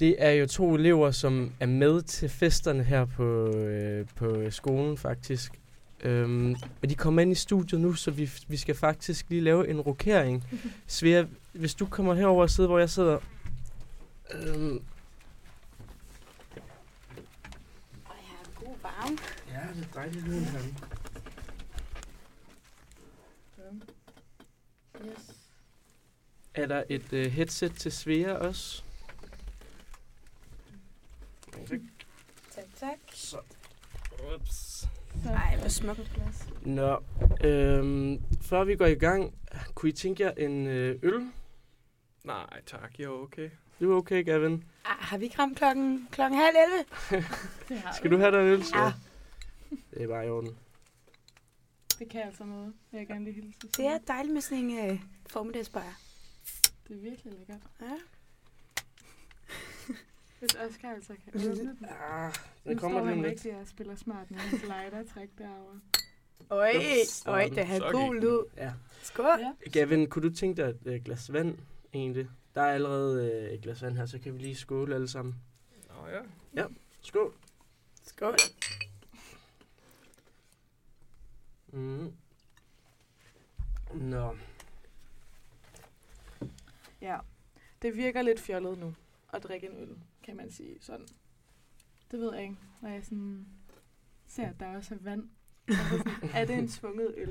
det 0.00 0.16
er 0.18 0.30
jo 0.30 0.46
to 0.46 0.74
elever, 0.74 1.10
som 1.10 1.52
er 1.60 1.66
med 1.66 2.02
til 2.02 2.28
festerne 2.28 2.84
her 2.84 3.04
på, 3.04 3.46
øh, 3.56 4.06
på 4.16 4.50
skolen 4.50 4.96
faktisk. 4.96 5.52
Øhm, 6.00 6.56
og 6.82 6.88
de 6.90 6.94
kommer 6.94 7.22
ind 7.22 7.32
i 7.32 7.34
studiet 7.34 7.80
nu, 7.80 7.92
så 7.94 8.10
vi, 8.10 8.30
vi 8.48 8.56
skal 8.56 8.74
faktisk 8.74 9.26
lige 9.28 9.40
lave 9.40 9.68
en 9.68 9.80
rokering. 9.80 10.44
Svea, 10.86 11.24
hvis 11.52 11.74
du 11.74 11.86
kommer 11.86 12.14
herover 12.14 12.42
og 12.42 12.50
sidder, 12.50 12.68
hvor 12.68 12.78
jeg 12.78 12.90
sidder. 12.90 13.18
Øhm, 14.30 14.82
Og 18.04 18.14
jeg 18.16 18.36
er 18.44 18.60
god 18.64 18.76
varme. 18.82 19.18
ja, 19.50 19.60
det 19.74 19.84
er 19.88 19.92
dejligt 19.94 20.28
lige 20.28 20.40
her. 20.44 20.60
Yes. 25.06 25.34
Er 26.54 26.66
der 26.66 26.84
et 26.88 27.12
øh, 27.12 27.26
headset 27.32 27.72
til 27.74 27.92
Svea 27.92 28.32
også? 28.32 28.82
Tak. 32.80 32.98
Så. 33.14 33.36
Ups. 34.34 34.88
Ej, 35.26 35.56
hvor 35.58 35.68
smukt. 35.68 36.10
glas. 36.14 36.48
Nå, 36.62 37.02
øhm, 37.44 38.22
før 38.42 38.64
vi 38.64 38.76
går 38.76 38.86
i 38.86 38.94
gang, 38.94 39.34
kunne 39.74 39.88
I 39.88 39.92
tænke 39.92 40.22
jer 40.22 40.30
en 40.30 40.66
øh, 40.66 40.98
øl? 41.02 41.30
Nej, 42.24 42.60
tak. 42.66 42.98
Jeg 42.98 43.04
er 43.04 43.08
okay. 43.08 43.50
Du 43.80 43.92
er 43.92 43.96
okay, 43.96 44.24
Gavin? 44.24 44.64
Ah, 44.84 44.96
har 44.98 45.18
vi 45.18 45.24
ikke 45.24 45.38
ramt 45.38 45.56
klokken, 45.58 46.08
klokken 46.12 46.38
halv 46.38 46.56
11? 47.10 47.24
Det 47.68 47.78
har 47.78 47.92
Skal 47.92 48.10
du 48.10 48.18
have 48.18 48.32
dig 48.32 48.40
en 48.40 48.46
øl, 48.46 48.64
så? 48.64 48.78
Ja. 48.78 48.92
Det 49.94 50.02
er 50.02 50.08
bare 50.08 50.26
i 50.26 50.30
orden. 50.30 50.56
Det 51.98 52.08
kan 52.08 52.22
altså 52.22 52.44
noget, 52.44 52.72
jeg 52.92 53.06
gerne 53.06 53.24
lige 53.24 53.34
hilse. 53.34 53.58
Det 53.76 53.86
er 53.86 53.98
dejligt 54.08 54.34
med 54.34 54.40
sådan 54.42 54.58
en 54.64 54.90
øh, 54.90 55.00
formiddagsbajer. 55.26 55.92
det 56.88 56.96
er 56.96 57.00
virkelig 57.00 57.32
lækkert. 57.38 57.60
Ja. 57.80 57.86
Hvis 60.38 60.54
Oscar 60.54 60.88
altså 60.90 61.14
kan 61.24 61.50
åbne 61.50 61.60
den. 61.64 61.84
Ah, 61.84 62.32
Nu 62.64 62.70
den 62.70 62.78
kommer 62.78 62.98
står 63.00 63.04
lige 63.06 63.12
om 63.12 63.18
han 63.18 63.18
lidt. 63.18 63.26
rigtig 63.30 63.56
og 63.60 63.68
spiller 63.68 63.94
smart 63.94 64.30
med 64.30 64.38
hans 64.38 64.62
lighter-træk 64.62 65.28
derovre. 65.38 65.80
Øj, 66.50 66.72
øj, 67.26 67.48
det 67.48 67.66
har 67.66 68.12
gik 68.12 68.22
lyd. 68.22 68.38
Ja. 68.56 68.72
Skål. 69.02 69.40
Ja. 69.40 69.70
Gavin, 69.72 70.10
kunne 70.10 70.28
du 70.30 70.34
tænke 70.34 70.62
dig 70.62 70.68
et 70.68 70.80
øh, 70.86 71.02
glas 71.04 71.32
vand, 71.32 71.58
egentlig? 71.94 72.28
Der 72.54 72.60
er 72.62 72.74
allerede 72.74 73.32
øh, 73.32 73.50
et 73.52 73.60
glas 73.60 73.82
vand 73.82 73.96
her, 73.96 74.06
så 74.06 74.18
kan 74.18 74.34
vi 74.34 74.38
lige 74.38 74.56
skåle 74.56 74.94
alle 74.94 75.08
sammen. 75.08 75.34
Nå 75.88 76.06
ja. 76.56 76.64
Skål. 77.02 77.34
Skål. 78.02 78.34
Mm. 81.72 82.12
Nå, 83.94 84.36
ja. 87.00 87.18
Det 87.82 87.96
virker 87.96 88.22
lidt 88.22 88.40
fjollet 88.40 88.78
nu 88.78 88.94
at 89.32 89.42
drikke 89.42 89.66
en 89.66 89.76
øl, 89.76 89.96
kan 90.28 90.36
man 90.36 90.50
sige 90.50 90.76
sådan. 90.80 91.06
Det 92.10 92.20
ved 92.20 92.34
jeg 92.34 92.42
ikke, 92.42 92.56
når 92.82 92.88
jeg 92.88 93.04
sådan 93.04 93.46
ser, 94.26 94.46
at 94.46 94.60
der 94.60 94.66
også 94.76 94.94
er 94.94 94.98
vand. 95.00 95.22
Altså 95.68 95.98
sådan, 95.98 96.30
er 96.34 96.44
det 96.44 96.58
en 96.58 96.68
tvunget 96.68 97.14
øl? 97.16 97.30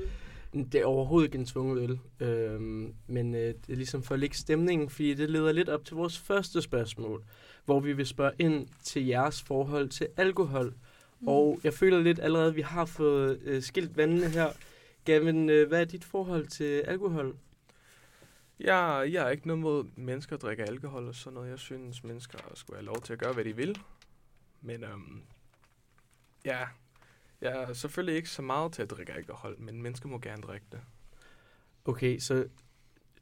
det 0.54 0.76
er 0.76 0.86
overhovedet 0.86 1.28
ikke 1.28 1.38
en 1.38 1.46
tvunget 1.46 1.84
øl, 1.84 2.00
øhm, 2.28 2.94
men 3.08 3.36
øh, 3.36 3.42
det 3.42 3.70
er 3.70 3.76
ligesom 3.76 4.04
for 4.04 4.14
at 4.14 4.20
lægge 4.20 4.36
stemningen, 4.36 4.90
fordi 4.90 5.14
det 5.14 5.30
leder 5.30 5.52
lidt 5.52 5.70
op 5.70 5.86
til 5.86 5.96
vores 5.96 6.20
første 6.20 6.62
spørgsmål, 6.62 7.24
hvor 7.66 7.80
vi 7.80 7.94
vil 7.94 8.06
spørge 8.06 8.32
ind 8.40 8.68
til 8.84 9.06
jeres 9.06 9.42
forhold 9.42 9.90
til 9.90 10.08
alkohol. 10.18 10.74
Mm. 11.20 11.28
Og 11.28 11.60
jeg 11.64 11.74
føler 11.74 12.00
lidt 12.00 12.20
allerede, 12.20 12.50
at 12.50 12.56
vi 12.56 12.62
har 12.62 12.86
fået 12.86 13.40
øh, 13.44 13.62
skilt 13.62 13.98
vandene 13.98 14.30
her. 14.30 14.50
Gavin, 15.06 15.50
øh, 15.50 15.68
hvad 15.68 15.82
er 15.82 15.86
dit 15.86 16.04
forhold 16.04 16.48
til 16.48 16.80
alkohol? 16.80 17.36
Jeg, 18.60 19.10
jeg 19.12 19.26
er 19.26 19.30
ikke 19.30 19.48
noget 19.48 19.62
mod 19.62 19.84
mennesker, 19.96 20.38
der 20.38 20.48
drikker 20.48 20.66
alkohol 20.66 21.08
og 21.08 21.16
sådan 21.16 21.34
noget. 21.34 21.50
Jeg 21.50 21.60
synes, 21.60 22.04
mennesker 22.04 22.40
skulle 22.54 22.78
have 22.78 22.86
lov 22.86 23.02
til 23.02 23.14
at 23.14 23.20
gøre, 23.20 23.34
hvad 23.34 23.46
de 23.46 23.56
vil. 23.56 23.80
Men 24.62 24.84
øhm, 24.84 25.24
ja, 26.46 26.68
jeg 27.42 27.64
er 27.64 27.74
selvfølgelig 27.74 28.16
ikke 28.16 28.30
så 28.30 28.42
meget 28.42 28.74
til 28.74 28.82
at 28.82 28.90
drikke 28.90 29.14
alkohol, 29.14 29.56
men 29.60 29.82
mennesker 29.82 30.10
må 30.10 30.20
gerne 30.20 30.42
drikke 30.42 30.66
det. 30.72 30.82
Okay, 31.86 32.20
så 32.20 32.48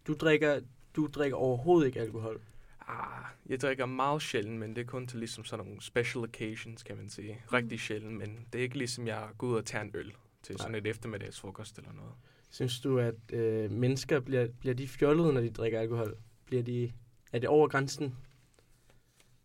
du 0.07 0.13
drikker, 0.13 0.59
du 0.95 1.07
drikker 1.07 1.37
overhovedet 1.37 1.87
ikke 1.87 1.99
alkohol. 1.99 2.41
Ah, 2.87 3.25
jeg 3.45 3.61
drikker 3.61 3.85
meget 3.85 4.21
sjældent, 4.21 4.59
men 4.59 4.75
det 4.75 4.81
er 4.81 4.85
kun 4.85 5.07
til 5.07 5.19
ligesom 5.19 5.45
sådan 5.45 5.65
nogle 5.65 5.81
special 5.81 6.23
occasions, 6.23 6.83
kan 6.83 6.97
man 6.97 7.09
sige. 7.09 7.43
Rigtig 7.53 7.79
sjældent, 7.79 8.17
men 8.17 8.47
det 8.53 8.59
er 8.59 8.63
ikke 8.63 8.77
ligesom, 8.77 9.07
jeg 9.07 9.29
går 9.37 9.47
ud 9.47 9.55
og 9.55 9.65
tager 9.65 9.83
en 9.83 9.91
øl 9.93 10.13
til 10.43 10.57
sådan 10.57 10.75
et 10.75 10.87
eftermiddagsfrokost 10.87 11.77
eller 11.77 11.93
noget. 11.93 12.13
Synes 12.55 12.79
du, 12.81 12.99
at 12.99 13.33
øh, 13.33 13.71
mennesker 13.71 14.19
bliver, 14.19 14.47
bliver 14.59 14.75
de 14.75 14.87
fjollede, 14.87 15.33
når 15.33 15.41
de 15.41 15.49
drikker 15.49 15.79
alkohol? 15.79 16.17
Bliver 16.45 16.63
de, 16.63 16.93
er 17.33 17.39
det 17.39 17.49
over 17.49 17.67
grænsen? 17.67 18.15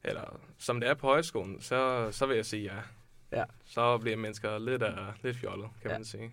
Eller 0.04 0.40
som 0.58 0.80
det 0.80 0.88
er 0.88 0.94
på 0.94 1.06
højskolen, 1.06 1.60
så, 1.60 2.08
så 2.12 2.26
vil 2.26 2.36
jeg 2.36 2.46
sige 2.46 2.62
ja. 2.62 2.80
Ja. 3.38 3.44
Så 3.64 3.98
bliver 3.98 4.16
mennesker 4.16 4.58
lidt, 4.58 4.82
uh, 4.82 5.24
lidt 5.24 5.36
fjollet, 5.36 5.68
kan 5.82 5.90
Ja. 5.90 5.96
man 5.96 6.04
sige. 6.04 6.30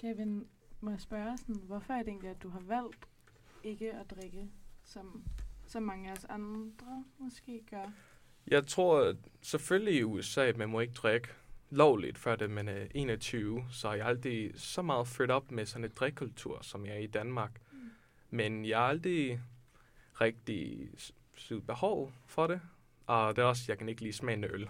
Kevin, 0.00 0.46
må 0.80 0.90
jeg 0.90 1.00
spørge 1.00 1.38
sådan, 1.38 1.62
hvorfor 1.66 1.92
er 1.92 1.98
det 1.98 2.08
egentlig, 2.08 2.30
at 2.30 2.42
du 2.42 2.48
har 2.48 2.60
valgt 2.60 3.08
ikke 3.64 3.92
at 3.92 4.10
drikke, 4.10 4.48
som, 4.84 5.24
som 5.66 5.82
mange 5.82 6.08
af 6.10 6.12
os 6.12 6.24
andre 6.24 7.04
måske 7.18 7.62
gør? 7.70 7.92
Jeg 8.46 8.66
tror 8.66 9.00
at 9.00 9.16
selvfølgelig 9.42 9.94
i 9.94 10.02
USA, 10.02 10.46
at 10.46 10.56
man 10.56 10.68
må 10.68 10.80
ikke 10.80 10.94
drikke 10.94 11.28
lovligt, 11.72 12.18
før 12.18 12.36
det 12.36 12.50
man 12.50 12.68
er 12.68 12.86
21. 12.94 13.64
Så 13.70 13.92
jeg 13.92 14.00
er 14.00 14.04
aldrig 14.04 14.50
så 14.54 14.82
meget 14.82 15.08
født 15.08 15.30
op 15.30 15.50
med 15.50 15.66
sådan 15.66 15.84
et 15.84 15.98
drikkultur, 16.00 16.58
som 16.62 16.86
jeg 16.86 16.94
er 16.94 16.98
i 16.98 17.06
Danmark. 17.06 17.50
Mm. 17.72 17.78
Men 18.30 18.64
jeg 18.64 18.78
har 18.78 18.84
aldrig 18.84 19.40
rigtig 20.20 20.88
s- 20.98 21.12
syet 21.34 21.66
behov 21.66 22.12
for 22.26 22.46
det. 22.46 22.60
Og 23.06 23.36
det 23.36 23.42
er 23.42 23.46
også, 23.46 23.64
jeg 23.68 23.78
kan 23.78 23.88
ikke 23.88 24.00
lide 24.02 24.12
smagen 24.12 24.44
af 24.44 24.48
øl. 24.52 24.68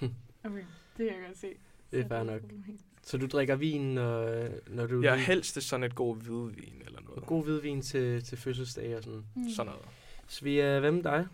Okay, 0.44 0.56
det 0.96 0.96
kan 0.96 1.06
jeg 1.06 1.24
godt 1.26 1.38
se. 1.38 1.48
Det 1.90 1.98
er 1.98 2.02
Så 2.02 2.08
fair 2.08 2.22
nok. 2.22 2.42
Så 3.02 3.18
du 3.18 3.26
drikker 3.26 3.56
vin, 3.56 3.80
når, 3.94 4.48
når 4.66 4.86
du... 4.86 5.02
Jeg 5.02 5.12
er 5.12 5.16
helst 5.16 5.52
til 5.52 5.62
sådan 5.62 5.84
et 5.84 5.94
god 5.94 6.16
hvidvin 6.16 6.82
eller 6.86 7.00
noget. 7.00 7.26
God 7.26 7.44
hvidvin 7.44 7.82
til, 7.82 8.24
til 8.24 8.38
fødselsdag 8.38 8.96
og 8.96 9.02
sådan. 9.02 9.24
Mm. 9.34 9.50
Sådan 9.56 9.72
noget. 9.72 9.86
Svea, 10.28 10.78
hvad 10.80 10.92
med 10.92 11.02
dig? 11.02 11.26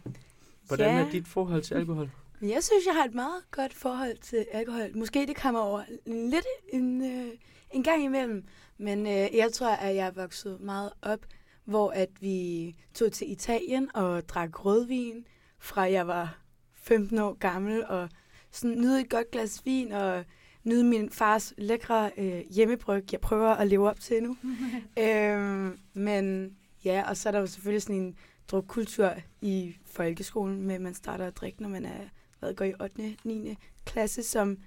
Hvordan 0.66 0.96
Ja. 0.98 1.06
er 1.06 1.10
dit 1.10 1.28
forhold 1.28 1.62
til 1.62 1.74
alkohol? 1.74 2.10
Jeg 2.42 2.64
synes, 2.64 2.86
jeg 2.86 2.94
har 2.94 3.04
et 3.04 3.14
meget 3.14 3.50
godt 3.50 3.74
forhold 3.74 4.16
til 4.16 4.46
alkohol. 4.52 4.96
Måske 4.96 5.26
det 5.26 5.36
kommer 5.36 5.60
over 5.60 5.82
lidt 6.06 6.46
en, 6.68 7.04
øh, 7.04 7.32
en 7.70 7.82
gang 7.82 8.04
imellem. 8.04 8.44
Men 8.78 9.06
øh, 9.06 9.36
jeg 9.36 9.52
tror, 9.52 9.68
at 9.68 9.96
jeg 9.96 10.06
er 10.06 10.10
vokset 10.10 10.60
meget 10.60 10.92
op, 11.02 11.20
hvor 11.64 11.90
at 11.90 12.08
vi 12.20 12.74
tog 12.94 13.12
til 13.12 13.32
Italien 13.32 13.90
og 13.94 14.28
drak 14.28 14.64
rødvin, 14.64 15.26
fra 15.58 15.82
jeg 15.82 16.06
var 16.06 16.38
15 16.74 17.18
år 17.18 17.32
gammel, 17.32 17.86
og 17.86 18.08
sådan 18.50 18.80
nyde 18.80 19.00
et 19.00 19.10
godt 19.10 19.30
glas 19.30 19.62
vin, 19.64 19.92
og 19.92 20.24
nyde 20.64 20.84
min 20.84 21.10
fars 21.10 21.54
lækre 21.58 22.10
øh, 22.16 22.40
hjemmebryg, 22.50 23.12
jeg 23.12 23.20
prøver 23.20 23.48
at 23.48 23.68
leve 23.68 23.88
op 23.90 24.00
til 24.00 24.22
nu. 24.22 24.36
øhm, 25.04 25.78
men 25.94 26.56
ja, 26.84 27.04
og 27.08 27.16
så 27.16 27.28
er 27.28 27.30
der 27.30 27.40
jo 27.40 27.46
selvfølgelig 27.46 27.82
sådan 27.82 27.96
en 27.96 28.16
drukkultur 28.48 29.12
i 29.42 29.76
folkeskolen, 29.86 30.62
med 30.62 30.74
at 30.74 30.80
man 30.80 30.94
starter 30.94 31.26
at 31.26 31.36
drikke, 31.36 31.62
når 31.62 31.68
man 31.68 31.84
er, 31.84 32.00
hvad, 32.38 32.54
går 32.54 32.64
i 32.64 32.72
8. 32.80 33.16
9. 33.24 33.56
klasse, 33.84 34.22
som 34.22 34.58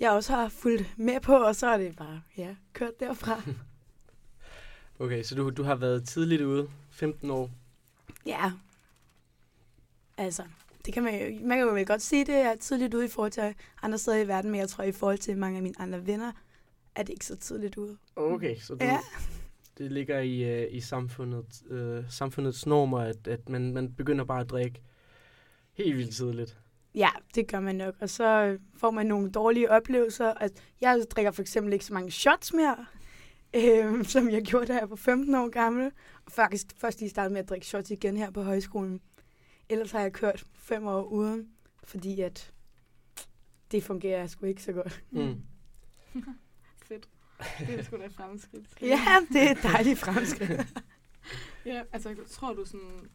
jeg 0.00 0.10
også 0.10 0.32
har 0.32 0.48
fulgt 0.48 0.94
med 0.98 1.20
på, 1.20 1.34
og 1.36 1.56
så 1.56 1.66
er 1.66 1.78
det 1.78 1.96
bare, 1.96 2.22
ja, 2.36 2.56
kørt 2.72 3.00
derfra. 3.00 3.42
Okay, 4.98 5.22
så 5.22 5.34
du, 5.34 5.50
du 5.50 5.62
har 5.62 5.74
været 5.74 6.08
tidligt 6.08 6.42
ude, 6.42 6.70
15 6.90 7.30
år. 7.30 7.50
ja, 8.26 8.52
altså, 10.16 10.42
det 10.86 10.94
kan 10.94 11.02
man 11.02 11.14
jo, 11.34 11.46
man 11.46 11.58
kan 11.58 11.66
jo 11.66 11.72
vel 11.74 11.86
godt 11.86 12.02
sige, 12.02 12.24
det 12.26 12.34
er 12.34 12.56
tidligt 12.56 12.94
ude 12.94 13.04
i 13.04 13.08
forhold 13.08 13.32
til 13.32 13.54
andre 13.82 13.98
steder 13.98 14.16
i 14.16 14.28
verden, 14.28 14.50
men 14.50 14.60
jeg 14.60 14.68
tror, 14.68 14.84
i 14.84 14.92
forhold 14.92 15.18
til 15.18 15.38
mange 15.38 15.56
af 15.56 15.62
mine 15.62 15.74
andre 15.78 16.06
venner, 16.06 16.32
er 16.94 17.02
det 17.02 17.12
ikke 17.12 17.26
så 17.26 17.36
tidligt 17.36 17.76
ude. 17.76 17.96
Okay, 18.16 18.56
så 18.58 18.74
du, 18.74 18.84
Ja. 18.84 18.98
det 19.78 19.92
ligger 19.92 20.18
i, 20.20 20.64
uh, 20.66 20.74
i 20.74 20.80
samfundet, 20.80 21.62
uh, 21.70 22.10
samfundets 22.10 22.66
normer, 22.66 22.98
at, 22.98 23.26
at 23.28 23.48
man, 23.48 23.72
man 23.72 23.92
begynder 23.94 24.24
bare 24.24 24.40
at 24.40 24.50
drikke 24.50 24.80
helt 25.72 25.96
vildt 25.96 26.14
tidligt. 26.16 26.58
Ja, 26.96 27.08
det 27.34 27.48
gør 27.48 27.60
man 27.60 27.76
nok. 27.76 27.94
Og 28.00 28.10
så 28.10 28.24
øh, 28.24 28.60
får 28.76 28.90
man 28.90 29.06
nogle 29.06 29.30
dårlige 29.30 29.70
oplevelser. 29.70 30.34
At 30.34 30.52
jeg 30.80 31.04
drikker 31.10 31.30
for 31.30 31.42
eksempel 31.42 31.72
ikke 31.72 31.84
så 31.84 31.94
mange 31.94 32.10
shots 32.10 32.52
mere, 32.52 32.86
øh, 33.56 34.04
som 34.04 34.30
jeg 34.30 34.42
gjorde, 34.42 34.66
da 34.66 34.78
jeg 34.78 34.90
var 34.90 34.96
15 34.96 35.34
år 35.34 35.48
gammel. 35.48 35.92
Og 36.26 36.32
faktisk 36.32 36.66
først 36.76 37.00
lige 37.00 37.10
startede 37.10 37.32
med 37.32 37.40
at 37.40 37.48
drikke 37.48 37.66
shots 37.66 37.90
igen 37.90 38.16
her 38.16 38.30
på 38.30 38.42
højskolen. 38.42 39.00
Ellers 39.68 39.90
har 39.90 40.00
jeg 40.00 40.12
kørt 40.12 40.44
fem 40.54 40.86
år 40.86 41.02
uden, 41.02 41.48
fordi 41.84 42.20
at 42.20 42.52
det 43.70 43.84
fungerer 43.84 44.26
sgu 44.26 44.46
ikke 44.46 44.62
så 44.62 44.72
godt. 44.72 45.04
Mm. 45.10 45.42
Fedt. 46.88 47.08
Det 47.58 47.78
er 47.78 47.82
sgu 47.82 47.96
da 47.96 48.06
fremskridt. 48.06 48.66
Ja, 48.82 49.00
det 49.32 49.42
er 49.42 49.50
et 49.50 49.62
dejligt 49.62 49.98
fremskridt. 49.98 50.66
Ja, 51.66 51.82
altså 51.92 52.14
tror 52.30 52.54
du 52.54 52.64
sådan, 52.64 53.10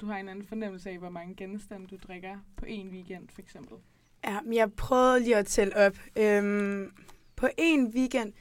du 0.00 0.06
har 0.06 0.16
en 0.16 0.28
anden 0.28 0.46
fornemmelse 0.46 0.90
af, 0.90 0.98
hvor 0.98 1.08
mange 1.08 1.34
genstande 1.34 1.86
du 1.86 1.96
drikker 1.96 2.38
på 2.56 2.64
en 2.64 2.88
weekend, 2.88 3.28
for 3.28 3.40
eksempel? 3.40 3.76
Ja, 4.24 4.40
men 4.40 4.54
jeg 4.54 4.72
prøvede 4.72 5.20
lige 5.20 5.36
at 5.36 5.46
tælle 5.46 5.76
op. 5.76 5.96
Øhm, 6.16 6.92
på 7.36 7.48
en 7.58 7.86
weekend, 7.86 8.32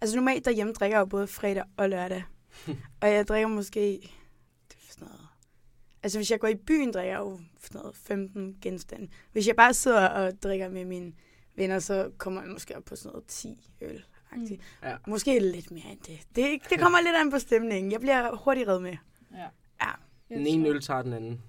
altså 0.00 0.16
normalt 0.16 0.44
derhjemme 0.44 0.72
drikker 0.72 0.96
jeg 0.96 1.00
jo 1.00 1.06
både 1.06 1.26
fredag 1.26 1.64
og 1.76 1.90
lørdag. 1.90 2.24
og 3.00 3.08
jeg 3.10 3.28
drikker 3.28 3.48
måske, 3.48 3.80
det 4.68 4.76
er 4.88 4.92
sådan 4.92 5.08
noget, 5.08 5.28
altså 6.02 6.18
hvis 6.18 6.30
jeg 6.30 6.40
går 6.40 6.48
i 6.48 6.54
byen, 6.54 6.92
drikker 6.92 7.12
jeg 7.12 7.20
jo 7.20 7.40
sådan 7.60 7.80
noget 7.80 7.96
15 7.96 8.58
genstande. 8.62 9.08
Hvis 9.32 9.46
jeg 9.46 9.56
bare 9.56 9.74
sidder 9.74 10.08
og 10.08 10.42
drikker 10.42 10.68
med 10.68 10.84
mine 10.84 11.12
venner, 11.54 11.78
så 11.78 12.10
kommer 12.18 12.42
jeg 12.42 12.50
måske 12.50 12.76
op 12.76 12.84
på 12.84 12.96
sådan 12.96 13.12
noget 13.12 13.26
10 13.26 13.70
øl. 13.80 14.04
Mm. 14.32 14.48
Ja. 14.82 14.96
Måske 15.06 15.38
lidt 15.38 15.70
mere 15.70 15.86
end 15.90 16.00
det. 16.00 16.20
det. 16.36 16.60
Det 16.70 16.80
kommer 16.80 17.00
lidt 17.00 17.16
an 17.16 17.30
på 17.30 17.38
stemningen. 17.38 17.92
Jeg 17.92 18.00
bliver 18.00 18.36
hurtigt 18.36 18.68
reddet 18.68 18.82
med. 18.82 18.96
Ja. 19.32 19.46
Ja. 19.82 19.90
Jeg 20.30 20.38
Den 20.38 20.46
ene 20.46 20.64
tror- 20.64 20.74
øl 20.74 20.80
tager 20.80 21.02
den 21.02 21.12
anden. 21.12 21.42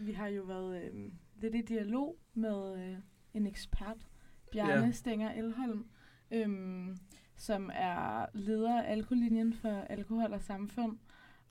Vi 0.00 0.12
har 0.12 0.26
jo 0.26 0.42
været 0.42 0.82
øh, 0.82 1.10
lidt 1.40 1.54
i 1.54 1.60
dialog 1.62 2.16
med 2.34 2.78
øh, 2.90 2.96
en 3.34 3.46
ekspert, 3.46 4.06
Bjarne 4.52 4.72
Ja. 4.72 4.80
ja. 4.80 4.90
Stenger 4.92 5.32
Elholm, 5.32 5.86
øhm, 6.30 6.98
som 7.36 7.70
er 7.74 8.26
leder 8.34 8.82
af 8.82 8.92
alkohollinjen 8.92 9.52
for 9.54 9.68
alkohol 9.80 10.32
og 10.32 10.42
samfund. 10.42 10.98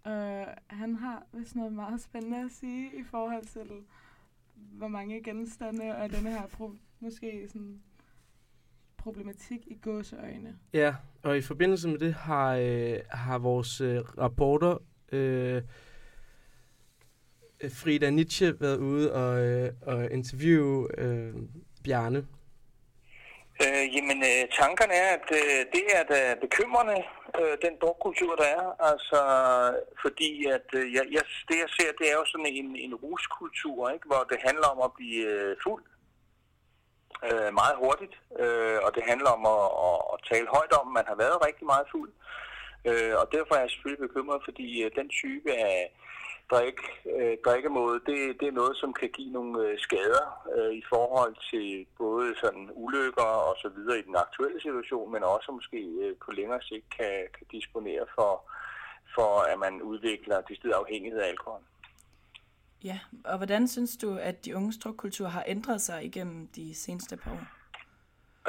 Og 0.03 0.45
han 0.67 0.95
har 0.95 1.23
vist 1.33 1.55
noget 1.55 1.73
meget 1.73 2.01
spændende 2.01 2.37
at 2.45 2.51
sige 2.51 2.99
i 2.99 3.03
forhold 3.03 3.45
til, 3.45 3.67
hvor 4.55 4.87
mange 4.87 5.23
genstande 5.23 5.95
og 5.95 6.11
denne 6.11 6.29
her 6.29 6.41
pro- 6.41 6.77
måske 6.99 7.47
sådan 7.47 7.81
problematik 8.97 9.67
i 9.67 9.75
gåseøjne. 9.81 10.57
Ja, 10.73 10.95
og 11.23 11.37
i 11.37 11.41
forbindelse 11.41 11.89
med 11.89 11.97
det 11.99 12.13
har, 12.13 12.55
øh, 12.55 12.99
har 13.11 13.37
vores 13.37 13.81
øh, 13.81 13.97
rapporter 14.17 14.77
øh, 15.11 15.61
Frida 17.69 18.09
Nietzsche 18.09 18.61
været 18.61 18.77
ude 18.77 19.13
og, 19.13 19.39
øh, 19.39 19.69
og 19.85 20.11
interviewe 20.11 20.87
øh, 20.97 21.33
Bjarne. 21.83 22.27
Øh, 23.63 23.95
jamen, 23.95 24.19
øh, 24.31 24.43
tankerne 24.59 24.93
er, 24.93 25.09
at 25.17 25.27
øh, 25.31 25.59
det 25.75 25.85
er 25.97 26.03
da 26.13 26.35
bekymrende, 26.41 26.97
øh, 27.39 27.57
den 27.65 27.73
drukkultur, 27.81 28.35
der 28.35 28.47
er. 28.59 28.65
Altså, 28.91 29.19
fordi 30.01 30.45
at 30.45 30.67
øh, 30.73 30.93
jeg, 30.93 31.05
jeg, 31.11 31.23
det, 31.47 31.57
jeg 31.63 31.69
ser, 31.77 31.89
det 31.99 32.07
er 32.11 32.17
jo 32.21 32.25
sådan 32.25 32.45
en, 32.45 32.75
en 32.75 32.95
ruskultur, 32.95 33.89
ikke? 33.89 34.07
hvor 34.07 34.23
det 34.31 34.39
handler 34.47 34.67
om 34.67 34.81
at 34.87 34.91
blive 34.97 35.21
øh, 35.33 35.55
fuld 35.63 35.83
øh, 37.27 37.53
meget 37.61 37.75
hurtigt, 37.83 38.15
øh, 38.43 38.79
og 38.85 38.89
det 38.95 39.03
handler 39.11 39.29
om 39.37 39.43
at, 39.55 39.65
at, 39.87 39.99
at 40.13 40.17
tale 40.31 40.47
højt 40.55 40.73
om, 40.79 40.87
at 40.87 40.93
man 40.97 41.05
har 41.11 41.17
været 41.23 41.45
rigtig 41.47 41.65
meget 41.73 41.87
fuld. 41.91 42.11
Øh, 42.11 42.46
og 43.21 43.25
derfor 43.31 43.55
er 43.55 43.59
jeg 43.59 43.69
selvfølgelig 43.69 44.07
bekymret, 44.07 44.41
fordi 44.45 44.83
øh, 44.83 44.91
den 44.95 45.09
type 45.09 45.51
af 45.51 45.91
drik, 46.51 46.79
øh, 47.17 47.37
drikkemåde, 47.45 47.99
det, 48.05 48.19
det 48.39 48.47
er 48.47 48.59
noget, 48.61 48.77
som 48.77 48.93
kan 48.93 49.09
give 49.09 49.31
nogle 49.31 49.67
øh, 49.67 49.79
skader 49.79 50.25
øh, 50.55 50.73
i 50.73 50.83
forhold 50.89 51.35
til 51.51 51.85
både 51.97 52.35
sådan 52.41 52.69
ulykker 52.73 53.31
og 53.47 53.55
så 53.61 53.69
videre 53.69 53.99
i 53.99 54.01
den 54.01 54.15
aktuelle 54.15 54.61
situation, 54.61 55.11
men 55.11 55.23
også 55.23 55.51
måske 55.51 55.77
øh, 56.03 56.15
på 56.25 56.31
længere 56.31 56.61
sigt 56.61 56.89
kan, 56.97 57.27
kan 57.37 57.45
disponere 57.51 58.05
for, 58.15 58.51
for, 59.15 59.31
at 59.51 59.59
man 59.59 59.81
udvikler 59.81 60.41
det 60.41 60.71
afhængighed 60.71 61.19
af 61.19 61.27
alkohol. 61.27 61.61
Ja, 62.83 62.99
og 63.25 63.37
hvordan 63.37 63.67
synes 63.67 63.97
du, 63.97 64.17
at 64.17 64.45
de 64.45 64.55
unge 64.55 64.73
drukkultur 64.83 65.27
har 65.27 65.43
ændret 65.47 65.81
sig 65.81 66.05
igennem 66.05 66.47
de 66.47 66.75
seneste 66.75 67.17
par 67.17 67.31
år? 67.31 67.45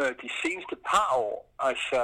Øh, 0.01 0.15
de 0.23 0.31
seneste 0.43 0.77
par 0.77 1.15
år, 1.17 1.51
altså 1.59 2.03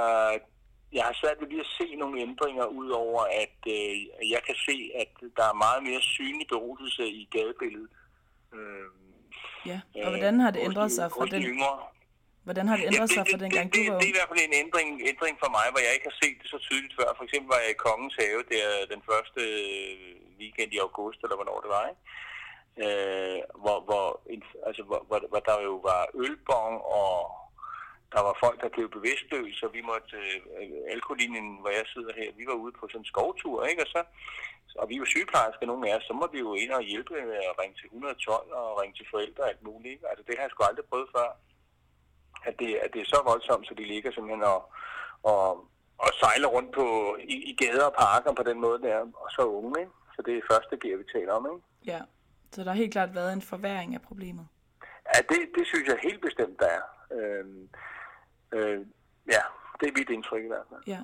jeg 0.96 1.04
har 1.08 1.14
svært 1.20 1.36
ved 1.40 1.48
lige 1.48 1.66
at 1.66 1.74
se 1.78 1.86
nogle 2.02 2.16
ændringer, 2.26 2.66
udover 2.80 3.22
at 3.44 3.58
øh, 3.76 4.30
jeg 4.34 4.42
kan 4.46 4.56
se, 4.68 4.76
at 5.02 5.10
der 5.38 5.46
er 5.52 5.62
meget 5.66 5.82
mere 5.88 6.02
synlig 6.14 6.46
beruselse 6.54 7.04
i 7.20 7.28
gadebilledet. 7.34 7.90
Øh, 8.56 8.88
ja, 9.70 9.78
og 10.04 10.08
hvordan 10.14 10.40
har 10.40 10.50
det 10.50 10.60
ændret 10.68 10.92
sig 10.92 11.06
fra 11.16 11.26
den... 11.26 11.42
Yngre. 11.42 11.74
Hvordan 12.48 12.68
har 12.68 12.76
det 12.76 12.86
ændret 12.90 13.08
ja, 13.10 13.14
det, 13.14 13.18
sig 13.18 13.24
fra 13.30 13.38
dengang, 13.44 13.66
du 13.74 13.78
var 13.78 13.98
Det, 13.98 14.00
det 14.00 14.08
er 14.08 14.14
i 14.14 14.18
hvert 14.18 14.30
fald 14.32 14.42
en 14.50 14.58
ændring, 14.64 14.88
ændring 15.12 15.34
for 15.42 15.50
mig, 15.56 15.66
hvor 15.72 15.80
jeg 15.86 15.92
ikke 15.96 16.08
har 16.10 16.18
set 16.22 16.36
det 16.40 16.48
så 16.54 16.58
tydeligt 16.68 16.94
før. 16.98 17.08
For 17.16 17.24
eksempel 17.26 17.48
var 17.54 17.60
jeg 17.64 17.70
i 17.72 17.82
Kongens 17.86 18.16
Have 18.22 18.42
der 18.52 18.68
den 18.92 19.02
første 19.10 19.40
weekend 20.40 20.70
i 20.76 20.78
august, 20.86 21.18
eller 21.24 21.36
hvornår 21.38 21.58
det 21.64 21.70
var, 21.76 21.84
ikke? 21.92 22.02
Øh, 22.84 23.40
hvor, 23.62 23.78
hvor, 23.88 24.04
altså, 24.68 24.82
hvor, 24.88 25.00
hvor, 25.08 25.18
hvor 25.30 25.42
der 25.48 25.56
jo 25.68 25.74
var 25.90 26.02
ølbong 26.24 26.74
og 27.02 27.14
der 28.14 28.22
var 28.28 28.34
folk, 28.44 28.58
der 28.64 28.74
blev 28.76 28.86
bevidstløse, 28.96 29.66
og 29.66 29.72
vi 29.76 29.82
måtte, 29.90 30.16
øh, 30.22 30.38
alkoholinjen, 30.94 31.48
hvor 31.60 31.72
jeg 31.78 31.86
sidder 31.94 32.12
her, 32.20 32.28
vi 32.40 32.44
var 32.50 32.56
ude 32.64 32.74
på 32.78 32.84
sådan 32.88 33.00
en 33.00 33.12
skovtur, 33.12 33.58
ikke? 33.70 33.82
Og, 33.84 33.88
så, 33.94 34.00
og 34.82 34.86
vi 34.90 34.96
var 35.00 35.08
sygeplejersker, 35.10 35.66
nogle 35.66 35.84
af 35.88 35.96
os, 35.96 36.04
så 36.08 36.12
må 36.20 36.26
vi 36.34 36.38
jo 36.46 36.50
ind 36.62 36.72
og 36.78 36.82
hjælpe 36.90 37.12
med 37.30 37.40
at 37.50 37.58
ringe 37.60 37.76
til 37.76 37.86
112 37.86 38.52
og 38.60 38.68
ringe 38.80 38.96
til 38.96 39.06
forældre 39.12 39.42
og 39.44 39.48
alt 39.52 39.62
muligt, 39.68 39.92
ikke? 39.94 40.08
Altså 40.10 40.24
det 40.26 40.34
har 40.36 40.42
jeg 40.44 40.52
sgu 40.52 40.60
aldrig 40.64 40.86
prøvet 40.90 41.08
før. 41.16 41.28
At 42.48 42.54
det, 42.60 42.70
at 42.84 42.90
det 42.94 43.00
er 43.00 43.12
så 43.14 43.20
voldsomt, 43.30 43.66
så 43.66 43.74
de 43.80 43.84
ligger 43.92 44.10
simpelthen 44.12 44.44
og, 44.54 44.60
og, 45.32 45.46
og 46.04 46.10
sejler 46.22 46.48
rundt 46.56 46.70
på, 46.78 46.86
i, 47.34 47.36
i 47.50 47.52
gader 47.62 47.86
og 47.90 47.96
parker 48.04 48.32
på 48.32 48.44
den 48.48 48.58
måde 48.66 48.78
der, 48.86 48.98
og 49.22 49.28
så 49.36 49.42
unge, 49.58 49.80
ikke? 49.82 49.94
Så 50.14 50.22
det 50.26 50.34
er 50.36 50.50
første 50.52 50.74
gear, 50.82 50.96
vi 51.02 51.06
taler 51.14 51.32
om, 51.38 51.44
ikke? 51.52 51.66
Ja, 51.92 52.00
så 52.52 52.58
der 52.64 52.70
har 52.70 52.82
helt 52.82 52.92
klart 52.92 53.14
været 53.14 53.32
en 53.32 53.42
forværing 53.42 53.94
af 53.94 54.02
problemet. 54.02 54.46
Ja, 55.12 55.18
det, 55.30 55.40
det 55.56 55.64
synes 55.66 55.86
jeg 55.88 55.98
helt 56.02 56.22
bestemt, 56.28 56.58
der 56.62 56.68
er. 56.78 56.84
Øhm, 57.16 57.68
Øh, 58.54 58.86
ja, 59.32 59.42
det 59.80 59.88
er 59.88 59.92
mit 59.98 60.10
indtryk 60.10 60.44
i 60.44 60.46
hvert 60.46 60.66
fald. 60.70 60.80
Ja. 60.86 61.00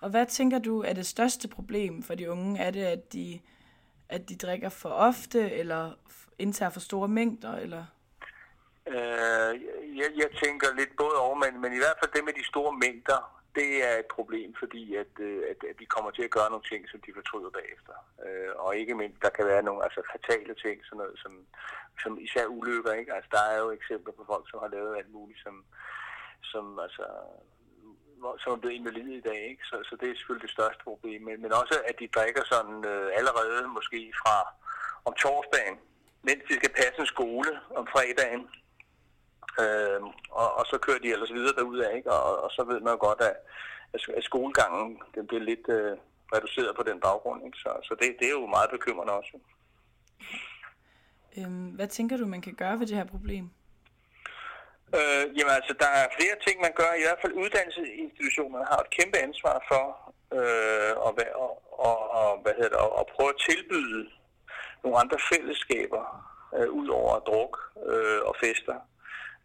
Og 0.00 0.10
hvad 0.10 0.26
tænker 0.26 0.58
du 0.58 0.82
er 0.82 0.92
det 0.92 1.06
største 1.06 1.48
problem 1.48 2.02
for 2.02 2.14
de 2.14 2.30
unge? 2.30 2.60
Er 2.60 2.70
det, 2.70 2.84
at 2.84 3.12
de, 3.12 3.40
at 4.08 4.28
de 4.28 4.36
drikker 4.36 4.68
for 4.68 4.88
ofte, 4.88 5.50
eller 5.50 5.92
indtager 6.38 6.70
for 6.70 6.80
store 6.80 7.08
mængder, 7.08 7.56
eller? 7.56 7.84
Øh, 8.86 9.52
jeg, 10.00 10.10
jeg 10.22 10.30
tænker 10.42 10.68
lidt 10.80 10.96
både 10.96 11.16
over, 11.26 11.36
men, 11.44 11.60
men 11.62 11.72
i 11.72 11.80
hvert 11.82 11.98
fald 12.00 12.12
det 12.12 12.24
med 12.24 12.32
de 12.32 12.44
store 12.44 12.72
mængder, 12.84 13.20
det 13.58 13.70
er 13.88 13.94
et 13.98 14.10
problem, 14.16 14.50
fordi 14.62 14.82
at, 15.02 15.12
øh, 15.20 15.42
at, 15.50 15.58
at 15.70 15.76
de 15.80 15.86
kommer 15.94 16.10
til 16.10 16.24
at 16.26 16.34
gøre 16.36 16.50
nogle 16.50 16.68
ting, 16.70 16.82
som 16.88 17.00
de 17.06 17.12
fortryder 17.18 17.50
bagefter. 17.58 17.94
Øh, 18.24 18.52
og 18.64 18.76
ikke 18.76 18.94
mindst, 18.94 19.22
der 19.24 19.30
kan 19.36 19.46
være 19.52 19.62
nogle 19.68 19.84
altså, 19.86 20.00
fatale 20.14 20.54
ting, 20.64 20.76
sådan 20.84 20.98
noget, 21.02 21.16
som, 21.22 21.32
som 22.02 22.12
især 22.26 22.46
ulykker. 22.46 22.92
Ikke? 22.92 23.14
Altså, 23.16 23.30
der 23.36 23.44
er 23.52 23.58
jo 23.62 23.70
eksempler 23.78 24.12
på 24.18 24.24
folk, 24.32 24.44
som 24.50 24.58
har 24.64 24.70
lavet 24.76 24.98
alt 25.00 25.12
muligt, 25.18 25.40
som, 25.46 25.54
som 26.52 26.78
altså 26.86 27.06
som 28.42 28.52
er 28.52 28.56
blevet 28.56 28.74
invalide 28.74 29.14
i 29.16 29.26
dag, 29.30 29.40
ikke? 29.50 29.62
Så, 29.70 29.76
så 29.88 29.96
det 30.00 30.06
er 30.08 30.14
selvfølgelig 30.16 30.46
det 30.48 30.56
største 30.56 30.82
problem. 30.84 31.20
Men, 31.22 31.42
men 31.42 31.52
også, 31.52 31.76
at 31.88 31.96
de 32.00 32.14
drikker 32.16 32.44
sådan 32.44 32.78
øh, 32.92 33.08
allerede 33.18 33.68
måske 33.76 34.00
fra 34.22 34.36
om 35.04 35.12
torsdagen, 35.22 35.76
mens 36.22 36.42
de 36.48 36.54
skal 36.60 36.72
passe 36.80 37.00
en 37.00 37.06
skole 37.14 37.52
om 37.78 37.84
fredagen. 37.92 38.42
Øh, 39.62 40.00
og, 40.40 40.48
og 40.58 40.64
så 40.70 40.76
kører 40.84 40.98
de 41.04 41.12
ellers 41.14 41.32
videre 41.32 41.56
derudad, 41.58 41.90
ikke? 41.98 42.10
Og, 42.12 42.42
og 42.44 42.50
så 42.56 42.62
ved 42.70 42.80
man 42.80 42.98
godt, 42.98 43.20
at, 43.30 43.36
at 44.18 44.24
skolegangen 44.24 45.02
den 45.14 45.26
bliver 45.26 45.44
lidt 45.50 45.66
øh, 45.68 45.96
reduceret 46.34 46.76
på 46.76 46.82
den 46.82 47.00
baggrund. 47.00 47.46
Ikke? 47.46 47.58
Så, 47.58 47.70
så 47.82 47.92
det, 48.00 48.16
det 48.18 48.26
er 48.26 48.36
jo 48.40 48.46
meget 48.46 48.70
bekymrende 48.70 49.12
også. 49.12 49.38
Øhm, 51.38 51.68
hvad 51.76 51.88
tænker 51.88 52.16
du, 52.16 52.26
man 52.26 52.42
kan 52.42 52.54
gøre 52.54 52.78
ved 52.78 52.86
det 52.86 52.96
her 52.96 53.04
problem? 53.04 53.50
Øh, 54.96 55.24
jamen 55.36 55.54
altså, 55.58 55.74
der 55.82 55.90
er 56.00 56.14
flere 56.18 56.36
ting, 56.46 56.56
man 56.60 56.74
gør. 56.80 56.90
I 57.00 57.04
hvert 57.06 57.22
fald 57.22 57.40
uddannelsesinstitutionerne 57.42 58.66
har 58.70 58.80
et 58.80 58.94
kæmpe 58.98 59.18
ansvar 59.26 59.56
for 59.70 59.84
øh, 60.38 60.92
at, 61.06 61.12
og, 61.44 61.52
og, 61.88 61.96
og, 62.20 62.30
hvad 62.42 62.54
hedder 62.58 62.72
det, 62.74 63.00
at 63.00 63.10
prøve 63.14 63.30
at 63.34 63.42
tilbyde 63.48 64.02
nogle 64.82 64.98
andre 65.02 65.18
fællesskaber 65.30 66.04
øh, 66.56 66.68
ud 66.80 66.88
over 66.88 67.18
druk 67.28 67.54
øh, 67.90 68.20
og 68.30 68.34
fester. 68.42 68.76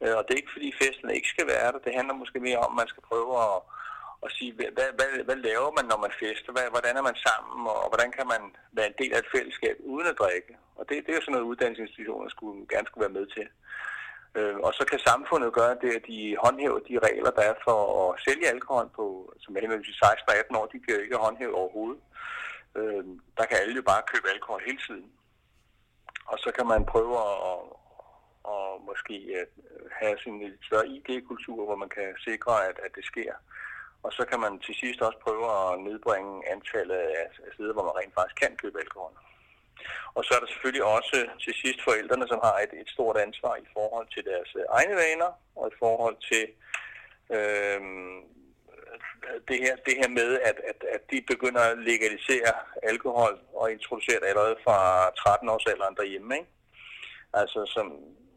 Øh, 0.02 0.16
og 0.18 0.22
det 0.24 0.32
er 0.32 0.42
ikke 0.42 0.56
fordi 0.56 0.70
festen 0.82 1.10
ikke 1.10 1.34
skal 1.34 1.48
være 1.54 1.72
der. 1.72 1.86
Det 1.86 1.98
handler 1.98 2.22
måske 2.22 2.40
mere 2.40 2.64
om, 2.66 2.72
at 2.74 2.80
man 2.82 2.92
skal 2.92 3.04
prøve 3.10 3.32
at, 3.48 3.58
at 4.26 4.30
sige, 4.38 4.52
hvad, 4.58 4.92
hvad, 4.98 5.10
hvad 5.28 5.40
laver 5.50 5.72
man, 5.78 5.86
når 5.92 6.00
man 6.06 6.14
fester? 6.24 6.52
Hvad, 6.56 6.68
hvordan 6.76 6.98
er 6.98 7.06
man 7.10 7.18
sammen? 7.28 7.68
Og 7.68 7.88
hvordan 7.92 8.12
kan 8.18 8.28
man 8.34 8.42
være 8.78 8.90
en 8.92 9.00
del 9.02 9.14
af 9.14 9.20
et 9.20 9.34
fællesskab 9.36 9.76
uden 9.94 10.08
at 10.12 10.20
drikke? 10.24 10.54
Og 10.78 10.84
det, 10.90 10.96
det 11.04 11.12
er 11.12 11.18
jo 11.20 11.26
sådan 11.26 11.36
noget, 11.36 11.52
uddannelsesinstitutioner 11.52 12.30
skulle, 12.30 12.60
gerne 12.74 12.88
skulle 12.88 13.06
være 13.06 13.18
med 13.20 13.28
til. 13.36 13.48
Øh, 14.38 14.58
og 14.65 14.74
så 14.74 14.84
kan 14.91 15.00
samfundet 15.00 15.54
gøre 15.54 15.76
det, 15.82 15.91
at 15.98 16.04
de 16.08 16.38
håndhæver 16.43 16.80
de 16.89 17.00
regler, 17.08 17.32
der 17.32 17.41
er 17.41 17.56
for 17.67 17.80
at 18.04 18.22
sælge 18.26 18.48
alkohol 18.56 18.89
på, 18.96 19.34
som 19.39 19.56
er 19.56 19.62
henholdsvis 19.62 19.96
16 19.96 20.30
og 20.30 20.36
18 20.36 20.56
år, 20.56 20.65
de 20.65 20.80
bliver 20.80 21.00
ikke 21.00 21.24
håndhæve 21.26 21.56
overhovedet. 21.56 22.02
Øh, 22.78 23.04
der 23.38 23.46
kan 23.46 23.58
alle 23.62 23.76
jo 23.76 23.82
bare 23.82 24.10
købe 24.12 24.28
alkohol 24.30 24.62
hele 24.65 24.82
tiden. 24.88 25.12
Og 26.32 26.38
så 26.39 26.50
kan 26.58 26.67
man 26.67 26.86
prøve 26.86 27.17
at, 27.32 27.60
at 28.54 28.72
måske 28.89 29.15
at 29.41 29.50
have 30.00 30.15
sin 30.24 30.39
lidt 30.39 30.65
større 30.65 30.88
ID-kultur, 30.88 31.65
hvor 31.65 31.76
man 31.76 31.89
kan 31.89 32.10
sikre, 32.28 32.54
at, 32.69 32.78
at 32.86 32.91
det 32.96 33.06
sker. 33.06 33.34
Og 34.04 34.12
så 34.17 34.24
kan 34.30 34.39
man 34.39 34.60
til 34.60 34.76
sidst 34.76 35.02
også 35.02 35.19
prøve 35.26 35.46
at 35.60 35.80
nedbringe 35.88 36.52
antallet 36.54 36.96
af, 36.96 37.26
af 37.46 37.52
steder, 37.54 37.74
hvor 37.74 37.84
man 37.84 37.98
rent 38.00 38.13
faktisk 38.13 38.38
kan 38.41 38.58
købe 38.63 38.80
alkohol. 38.80 39.13
Og 40.15 40.22
så 40.26 40.32
er 40.36 40.39
der 40.39 40.50
selvfølgelig 40.52 40.86
også 40.98 41.17
til 41.43 41.54
sidst 41.62 41.80
forældrene, 41.88 42.28
som 42.28 42.39
har 42.48 42.56
et, 42.65 42.74
et 42.82 42.89
stort 42.96 43.17
ansvar 43.17 43.56
i 43.56 43.67
forhold 43.76 44.08
til 44.15 44.24
deres 44.32 44.52
øh, 44.60 44.65
egne 44.69 44.96
vaner, 44.96 45.32
og 45.56 45.65
i 45.72 45.76
forhold 45.84 46.17
til 46.30 46.43
øh, 47.38 47.82
det, 49.48 49.58
her, 49.63 49.76
det 49.88 49.96
her 50.02 50.10
med, 50.19 50.30
at, 50.50 50.58
at, 50.69 50.80
at 50.96 51.02
de 51.12 51.22
begynder 51.32 51.62
at 51.62 51.78
legalisere 51.78 52.54
alkohol 52.84 53.39
og 53.54 53.72
introducere 53.72 54.19
det 54.19 54.28
allerede 54.32 54.58
fra 54.63 55.10
13 55.10 55.50
års 55.50 55.65
alderen 55.65 55.96
derhjemme. 55.96 56.36
Ikke? 56.36 56.50
Altså 57.34 57.60
som, 57.76 57.88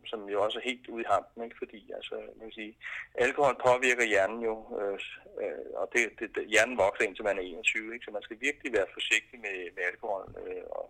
som 0.06 0.28
jo 0.32 0.42
også 0.44 0.58
er 0.58 0.68
helt 0.70 0.88
ude 0.88 1.02
i 1.02 1.10
hampen, 1.12 1.44
ikke? 1.44 1.56
fordi 1.58 1.80
altså, 1.98 2.14
man 2.38 2.46
kan 2.48 2.58
sige, 2.60 2.76
alkohol 3.14 3.56
påvirker 3.66 4.04
hjernen 4.12 4.40
jo, 4.48 4.54
øh, 4.80 4.98
øh, 5.42 5.66
og 5.80 5.86
det, 5.92 6.02
det, 6.20 6.46
hjernen 6.52 6.78
vokser 6.78 7.04
indtil 7.04 7.24
man 7.24 7.38
er 7.38 7.42
21, 7.42 7.94
ikke? 7.94 8.04
så 8.04 8.10
man 8.10 8.26
skal 8.26 8.40
virkelig 8.40 8.72
være 8.72 8.94
forsigtig 8.96 9.38
med, 9.46 9.56
med 9.76 9.84
alkohol 9.92 10.24
øh, 10.42 10.64
og, 10.70 10.86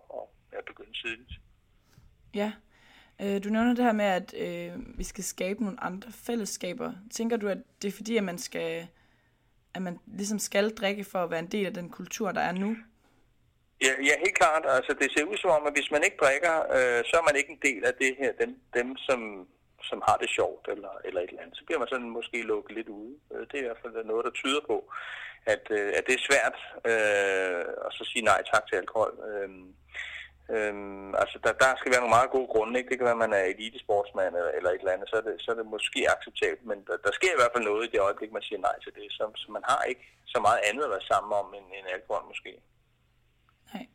tidligt. 1.01 1.31
Ja, 2.33 2.51
øh, 3.21 3.43
du 3.43 3.49
nævner 3.49 3.73
det 3.73 3.85
her 3.85 3.91
med, 3.91 4.05
at 4.05 4.33
øh, 4.37 4.97
vi 4.97 5.03
skal 5.03 5.23
skabe 5.23 5.63
nogle 5.63 5.83
andre 5.83 6.11
fællesskaber. 6.11 6.93
Tænker 7.11 7.37
du, 7.37 7.47
at 7.47 7.57
det 7.81 7.87
er 7.87 7.91
fordi, 7.91 8.17
at 8.17 8.23
man 8.23 8.37
skal 8.37 8.87
at 9.77 9.81
man 9.81 9.99
ligesom 10.19 10.39
skal 10.39 10.75
drikke 10.81 11.03
for 11.03 11.19
at 11.23 11.31
være 11.31 11.39
en 11.39 11.51
del 11.55 11.65
af 11.65 11.73
den 11.73 11.89
kultur, 11.89 12.31
der 12.31 12.41
er 12.41 12.51
nu? 12.51 12.69
Ja, 13.85 13.93
ja, 14.07 14.13
helt 14.25 14.37
klart. 14.41 14.63
Altså, 14.77 14.91
det 14.99 15.07
ser 15.11 15.23
ud 15.31 15.37
som 15.37 15.49
om, 15.49 15.67
at 15.67 15.73
hvis 15.73 15.91
man 15.91 16.03
ikke 16.03 16.17
drikker, 16.23 16.55
øh, 16.77 17.01
så 17.09 17.13
er 17.19 17.25
man 17.27 17.35
ikke 17.39 17.51
en 17.55 17.63
del 17.67 17.81
af 17.85 17.93
det 18.03 18.11
her, 18.19 18.31
dem, 18.41 18.51
dem 18.73 18.97
som, 19.07 19.47
som 19.89 19.99
har 20.07 20.17
det 20.21 20.29
sjovt 20.29 20.65
eller, 20.73 20.93
eller 21.05 21.21
et 21.21 21.29
eller 21.29 21.41
andet. 21.41 21.57
Så 21.57 21.63
bliver 21.65 21.79
man 21.79 21.87
sådan 21.87 22.09
måske 22.09 22.41
lukket 22.41 22.75
lidt 22.77 22.89
ude. 22.89 23.15
Øh, 23.33 23.41
det 23.49 23.55
er 23.55 23.63
i 23.63 23.67
hvert 23.67 23.83
fald 23.83 24.05
noget, 24.05 24.25
der 24.25 24.31
tyder 24.31 24.61
på, 24.71 24.77
at, 25.53 25.63
øh, 25.69 25.89
at 25.97 26.03
det 26.07 26.15
er 26.15 26.27
svært 26.29 26.57
øh, 26.91 27.65
at 27.85 27.91
så 27.97 28.03
sige 28.11 28.25
nej 28.31 28.41
tak 28.53 28.63
til 28.67 28.75
alkohol. 28.75 29.13
Øh, 29.29 29.49
Øhm, 30.55 31.15
altså, 31.21 31.37
der, 31.43 31.51
der 31.63 31.71
skal 31.77 31.91
være 31.91 32.03
nogle 32.03 32.17
meget 32.17 32.35
gode 32.35 32.49
grunde. 32.53 32.73
Ikke? 32.79 32.89
Det 32.89 32.97
kan 32.97 33.09
være, 33.09 33.19
at 33.19 33.25
man 33.25 33.33
er 33.39 33.43
elitesportsmand 33.53 34.35
eller, 34.35 34.51
eller 34.57 34.69
et 34.71 34.81
eller 34.81 34.95
andet, 34.95 35.09
så 35.09 35.15
er, 35.19 35.25
det, 35.27 35.35
så 35.43 35.51
er 35.51 35.55
det 35.55 35.73
måske 35.75 35.99
acceptabelt. 36.15 36.65
Men 36.71 36.77
der, 36.87 36.97
der 37.05 37.11
sker 37.19 37.31
i 37.33 37.39
hvert 37.39 37.53
fald 37.53 37.69
noget 37.69 37.85
i 37.85 37.91
det 37.93 37.99
øjeblik, 38.07 38.31
man 38.31 38.47
siger 38.47 38.59
nej 38.67 38.77
til 38.83 38.93
det. 38.97 39.05
Så, 39.17 39.23
så 39.35 39.47
man 39.51 39.63
har 39.71 39.81
ikke 39.91 40.05
så 40.25 40.39
meget 40.47 40.61
andet 40.69 40.83
at 40.83 40.89
være 40.95 41.09
sammen 41.11 41.31
om 41.41 41.47
end, 41.57 41.67
end 41.77 41.87
alkohol 41.95 42.23
måske. 42.31 42.51
Nej. 43.73 43.85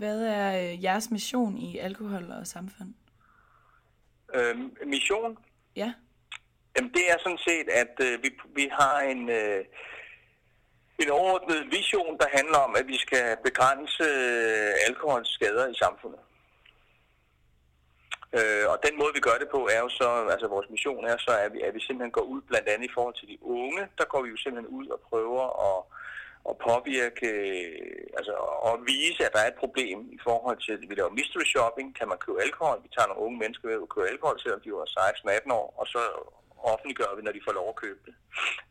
Hvad 0.00 0.18
er 0.38 0.48
øh, 0.62 0.84
jeres 0.84 1.10
mission 1.10 1.56
i 1.58 1.78
alkohol 1.78 2.30
og 2.40 2.46
samfund? 2.46 2.94
Øhm, 4.34 4.76
mission? 4.86 5.38
Ja. 5.76 5.92
Jamen, 6.76 6.92
det 6.92 7.04
er 7.12 7.18
sådan 7.18 7.44
set, 7.48 7.68
at 7.82 7.94
øh, 8.06 8.22
vi, 8.22 8.30
vi 8.54 8.68
har 8.72 9.00
en... 9.00 9.28
Øh, 9.28 9.64
en 11.02 11.10
overordnet 11.10 11.60
vision, 11.78 12.18
der 12.22 12.28
handler 12.38 12.58
om, 12.66 12.72
at 12.80 12.86
vi 12.92 12.98
skal 13.04 13.36
begrænse 13.44 14.04
øh, 14.04 14.72
alkoholens 14.88 15.28
skader 15.28 15.66
i 15.68 15.80
samfundet. 15.84 16.20
Øh, 18.38 18.66
og 18.72 18.76
den 18.86 18.94
måde, 19.00 19.12
vi 19.14 19.26
gør 19.28 19.36
det 19.42 19.48
på, 19.54 19.60
er 19.74 19.80
jo 19.86 19.90
så, 20.00 20.08
altså 20.34 20.46
vores 20.54 20.68
mission 20.70 21.04
er 21.12 21.16
så, 21.26 21.32
at 21.44 21.52
vi, 21.54 21.60
at 21.66 21.74
vi 21.74 21.80
simpelthen 21.80 22.16
går 22.18 22.26
ud, 22.34 22.40
blandt 22.50 22.68
andet 22.68 22.86
i 22.88 22.94
forhold 22.96 23.16
til 23.18 23.28
de 23.32 23.38
unge, 23.42 23.82
der 23.98 24.04
går 24.12 24.22
vi 24.22 24.28
jo 24.34 24.36
simpelthen 24.36 24.74
ud 24.78 24.86
og 24.94 25.00
prøver 25.10 25.44
at, 25.70 25.80
at 26.50 26.54
påvirke, 26.68 27.26
øh, 27.26 28.02
altså 28.18 28.34
at 28.68 28.74
vise, 28.90 29.20
at 29.26 29.32
der 29.34 29.40
er 29.42 29.50
et 29.50 29.62
problem 29.64 29.98
i 30.16 30.18
forhold 30.28 30.58
til, 30.64 30.72
at 30.72 30.82
vi 30.90 30.94
laver 30.94 31.16
mystery 31.18 31.46
shopping, 31.54 31.88
kan 31.98 32.08
man 32.08 32.18
købe 32.24 32.42
alkohol, 32.46 32.82
vi 32.84 32.90
tager 32.92 33.08
nogle 33.08 33.24
unge 33.26 33.38
mennesker 33.42 33.68
ved 33.68 33.82
at 33.82 33.94
købe 33.94 34.08
alkohol, 34.12 34.40
selvom 34.40 34.60
de 34.64 34.68
er 34.68 35.42
16-18 35.48 35.52
år, 35.60 35.68
og 35.80 35.86
så 35.94 36.02
offentliggør 36.72 37.16
vi, 37.16 37.22
når 37.22 37.32
de 37.32 37.46
får 37.46 37.54
lov 37.60 37.68
at 37.68 37.80
købe 37.84 38.00
det, 38.06 38.14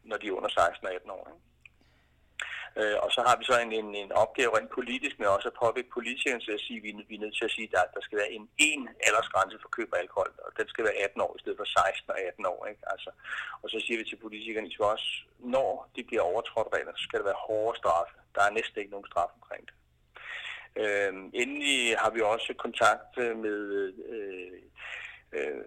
når 0.10 0.18
de 0.18 0.28
er 0.28 0.38
under 0.40 0.50
16-18 0.50 1.12
år. 1.18 1.24
Ikke? 1.34 1.49
Øh, 2.80 2.98
og 3.04 3.10
så 3.16 3.22
har 3.28 3.36
vi 3.40 3.44
så 3.46 3.56
en, 3.60 3.72
en, 3.80 3.90
en 3.96 4.12
opgave 4.24 4.58
rent 4.58 4.72
politisk 4.78 5.16
med 5.20 5.28
også 5.28 5.48
at 5.48 5.60
påvirke 5.64 5.96
politikerne 5.98 6.42
til 6.46 6.54
at 6.58 6.64
sige, 6.66 6.78
at 6.78 6.84
vi, 6.84 6.92
vi 7.10 7.16
er 7.16 7.24
nødt 7.24 7.38
til 7.38 7.46
at 7.46 7.56
sige, 7.56 7.68
at 7.86 7.94
der 7.96 8.02
skal 8.04 8.18
være 8.22 8.32
en 8.32 8.50
en 8.58 8.90
aldersgrænse 9.08 9.58
for 9.62 9.70
køb 9.78 9.90
af 9.94 10.00
alkohol, 10.00 10.32
og 10.46 10.52
den 10.58 10.68
skal 10.68 10.84
være 10.88 11.02
18 11.04 11.22
år 11.22 11.34
i 11.36 11.42
stedet 11.42 11.58
for 11.60 11.66
16 11.66 12.12
og 12.14 12.20
18 12.20 12.46
år. 12.46 12.66
Ikke? 12.72 12.84
Altså, 12.94 13.10
og 13.62 13.68
så 13.70 13.78
siger 13.86 13.98
vi 14.00 14.06
til 14.10 14.24
politikerne, 14.26 14.72
at 14.80 14.86
også, 14.94 15.10
når 15.40 15.90
de 15.96 16.04
bliver 16.04 16.24
overtrådt 16.32 16.74
regler, 16.74 16.94
så 16.96 17.04
skal 17.04 17.20
der 17.20 17.30
være 17.32 17.44
hårde 17.48 17.78
straffe. 17.78 18.14
Der 18.36 18.42
er 18.44 18.52
næsten 18.58 18.80
ikke 18.80 18.92
nogen 18.96 19.12
straf 19.12 19.32
omkring 19.40 19.64
det. 19.70 19.76
Øh, 20.82 21.14
endelig 21.42 21.98
har 21.98 22.12
vi 22.16 22.22
også 22.22 22.54
kontakt 22.66 23.12
øh, 23.24 23.38
med 23.46 23.60
øh, 24.16 24.62
øh, 25.38 25.62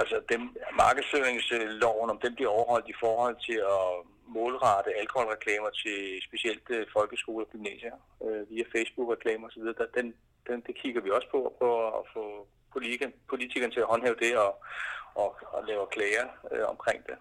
altså 0.00 0.16
dem, 0.32 0.42
markedsføringsloven, 0.82 2.10
om 2.10 2.18
den 2.24 2.34
bliver 2.34 2.50
overholdt 2.50 2.88
i 2.88 3.00
forhold 3.00 3.36
til 3.48 3.58
at 3.76 3.88
målrette 4.36 4.90
alkoholreklamer 5.02 5.70
til 5.82 5.98
specielt 6.28 6.66
øh, 6.76 6.86
folkeskoler 6.96 7.44
og 7.46 7.52
gymnasier 7.52 7.96
øh, 8.24 8.42
via 8.50 8.64
Facebook-reklamer 8.74 9.46
osv. 9.48 9.62
Den, 9.98 10.08
den, 10.48 10.58
det 10.66 10.74
kigger 10.80 11.00
vi 11.00 11.10
også 11.10 11.28
på 11.34 11.40
og 11.48 11.54
prøver 11.58 11.84
at 12.00 12.04
få 12.14 12.24
politikerne 13.30 13.72
til 13.72 13.84
at 13.84 13.90
håndhæve 13.92 14.22
det 14.24 14.32
og, 14.46 14.52
og, 15.22 15.30
og 15.54 15.60
lave 15.70 15.86
klager 15.94 16.26
øh, 16.52 16.64
omkring 16.74 17.00
det. 17.08 17.16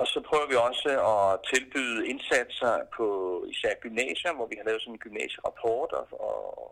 Og 0.00 0.06
så 0.06 0.18
prøver 0.28 0.46
vi 0.48 0.56
også 0.68 0.90
at 1.12 1.26
tilbyde 1.52 2.08
indsatser 2.12 2.74
på 2.96 3.06
især 3.52 3.74
gymnasier, 3.84 4.32
hvor 4.34 4.46
vi 4.46 4.56
har 4.58 4.64
lavet 4.68 4.82
sådan 4.82 4.94
en 4.94 5.04
gymnasierapport 5.06 5.90
og, 5.98 6.06
og 6.28 6.63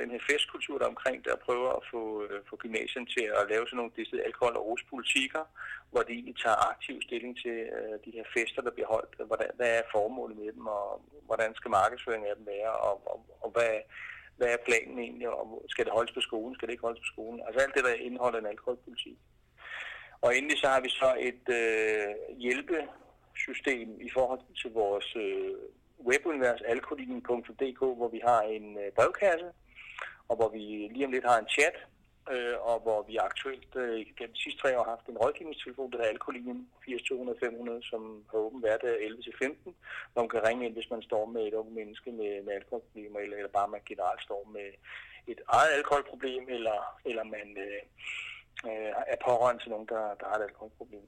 den 0.00 0.10
her 0.10 0.22
festkultur 0.30 0.78
der 0.78 0.86
omkring 0.94 1.24
der 1.24 1.44
prøver 1.46 1.70
at 1.78 1.82
få, 1.92 2.02
øh, 2.24 2.40
få 2.50 2.56
gymnasien 2.56 3.06
til 3.06 3.26
at 3.38 3.48
lave 3.52 3.66
sådan 3.66 3.76
nogle 3.76 3.96
disse 3.96 4.16
alkohol- 4.28 4.60
og 4.60 4.66
ruspolitikker, 4.66 5.44
hvor 5.90 6.02
de 6.02 6.12
egentlig 6.12 6.36
tager 6.44 6.68
aktiv 6.72 6.96
stilling 7.02 7.32
til 7.44 7.58
øh, 7.76 7.94
de 8.04 8.10
her 8.16 8.26
fester, 8.34 8.62
der 8.62 8.70
bliver 8.76 8.90
holdt. 8.94 9.12
Hvordan, 9.30 9.48
hvad 9.58 9.70
er 9.78 9.90
formålet 9.94 10.36
med 10.42 10.52
dem, 10.56 10.66
og 10.66 11.02
hvordan 11.28 11.54
skal 11.54 11.70
markedsføringen 11.70 12.30
af 12.30 12.36
dem 12.36 12.46
være, 12.46 12.72
og, 12.88 12.94
og, 13.12 13.18
og 13.44 13.50
hvad, 13.54 13.72
hvad 14.36 14.48
er 14.48 14.66
planen 14.68 14.98
egentlig, 14.98 15.28
og 15.28 15.64
skal 15.68 15.84
det 15.84 15.92
holdes 15.92 16.12
på 16.14 16.20
skolen, 16.20 16.54
skal 16.54 16.66
det 16.66 16.72
ikke 16.72 16.88
holdes 16.88 17.00
på 17.00 17.12
skolen? 17.14 17.40
Altså 17.46 17.58
alt 17.64 17.74
det, 17.74 17.84
der 17.84 17.94
indeholder 18.08 18.38
en 18.38 18.52
alkoholpolitik. 18.54 19.18
Og 20.20 20.36
endelig 20.36 20.58
så 20.58 20.68
har 20.68 20.80
vi 20.80 20.88
så 20.88 21.10
et 21.28 21.46
øh, 21.60 22.38
hjælpesystem 22.44 23.88
i 24.00 24.10
forhold 24.16 24.40
til 24.62 24.70
vores 24.72 25.16
øh, 25.16 25.54
webunivers 26.08 26.60
alkoholinen.dk, 26.60 27.78
hvor 27.78 28.08
vi 28.08 28.20
har 28.24 28.40
en 28.40 28.78
øh, 28.78 28.92
brevkasse, 28.96 29.48
og 30.28 30.36
hvor 30.36 30.48
vi 30.48 30.58
lige 30.92 31.06
om 31.06 31.12
lidt 31.12 31.30
har 31.30 31.38
en 31.38 31.48
chat, 31.56 31.76
øh, 32.32 32.56
og 32.60 32.76
hvor 32.80 33.02
vi 33.08 33.16
aktuelt 33.16 33.72
øh, 33.76 34.06
gennem 34.16 34.34
de 34.34 34.42
sidste 34.42 34.60
tre 34.60 34.78
år 34.78 34.84
har 34.84 34.90
haft 34.90 35.06
en 35.06 35.18
rådgivningstelefon, 35.18 35.90
der 35.90 35.98
hedder 35.98 36.10
Alkolinjen 36.10 36.68
80 36.84 37.02
200 37.02 37.38
500, 37.40 37.82
som 37.82 38.24
har 38.30 38.38
åben 38.38 38.60
hverdag 38.60 38.94
11-15, 38.96 39.70
hvor 40.12 40.22
man 40.22 40.28
kan 40.28 40.46
ringe 40.48 40.66
ind, 40.66 40.74
hvis 40.74 40.90
man 40.90 41.02
står 41.02 41.26
med 41.26 41.42
et 41.46 41.54
ung 41.54 41.74
menneske 41.74 42.10
med, 42.10 42.42
med 42.44 42.52
alkoholproblemer, 42.54 43.20
eller, 43.20 43.36
eller 43.36 43.52
bare 43.58 43.68
man 43.68 43.80
generelt 43.90 44.22
står 44.22 44.42
med 44.56 44.68
et 45.26 45.40
eget 45.48 45.72
alkoholproblem, 45.78 46.44
eller, 46.48 46.78
eller 47.04 47.24
man... 47.24 47.48
Øh, 47.66 47.82
øh, 48.64 48.92
er 49.12 49.18
pårørende 49.24 49.62
til 49.62 49.70
nogen, 49.70 49.88
der, 49.88 50.02
der 50.20 50.26
har 50.28 50.36
et 50.36 50.48
alkoholproblem. 50.48 51.06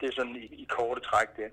Det 0.00 0.08
er 0.08 0.12
sådan 0.12 0.36
i, 0.36 0.44
i 0.62 0.66
korte 0.68 1.00
træk 1.00 1.36
det. 1.36 1.50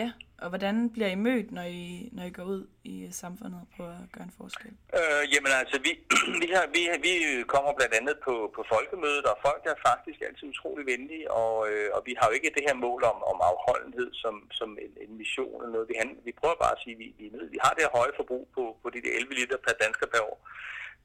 Ja, 0.00 0.08
og 0.42 0.48
hvordan 0.52 0.76
bliver 0.94 1.10
I 1.16 1.18
mødt, 1.28 1.48
når 1.58 1.66
I, 1.80 2.08
når 2.16 2.24
I 2.30 2.34
går 2.38 2.46
ud 2.54 2.62
i 2.84 2.96
samfundet 3.22 3.62
på 3.76 3.82
at 3.96 4.04
gøre 4.14 4.26
en 4.30 4.36
forskel? 4.40 4.72
Øh, 4.98 5.22
jamen 5.32 5.52
altså, 5.60 5.76
vi, 5.86 5.92
vi, 6.42 6.48
har, 6.54 6.64
vi, 6.76 6.82
vi 7.06 7.12
kommer 7.54 7.72
blandt 7.78 7.94
andet 8.00 8.16
på, 8.26 8.34
på 8.56 8.62
folkemødet, 8.72 9.24
og 9.30 9.36
folk 9.46 9.62
er 9.72 9.84
faktisk 9.88 10.18
altid 10.26 10.46
utrolig 10.54 10.84
venlige, 10.92 11.26
og, 11.42 11.54
øh, 11.70 11.88
og 11.96 12.00
vi 12.08 12.12
har 12.18 12.26
jo 12.28 12.34
ikke 12.36 12.54
det 12.56 12.66
her 12.68 12.76
mål 12.86 13.00
om, 13.12 13.18
om 13.32 13.38
afholdenhed 13.50 14.08
som, 14.22 14.34
som 14.58 14.70
en, 14.84 14.92
en 15.04 15.12
mission 15.20 15.56
eller 15.60 15.74
noget. 15.74 15.90
Vi, 15.92 15.94
vi 16.28 16.32
prøver 16.40 16.56
bare 16.64 16.74
at 16.76 16.82
sige, 16.82 16.94
at 16.96 17.00
vi, 17.02 17.08
vi, 17.18 17.26
vi 17.54 17.58
har 17.64 17.72
det 17.74 17.84
her 17.84 17.96
høje 17.98 18.14
forbrug 18.20 18.44
på, 18.56 18.62
på 18.82 18.88
de 18.94 18.98
11 19.20 19.34
liter 19.38 19.58
per 19.66 19.74
dansker 19.84 20.06
per 20.14 20.22
år 20.30 20.38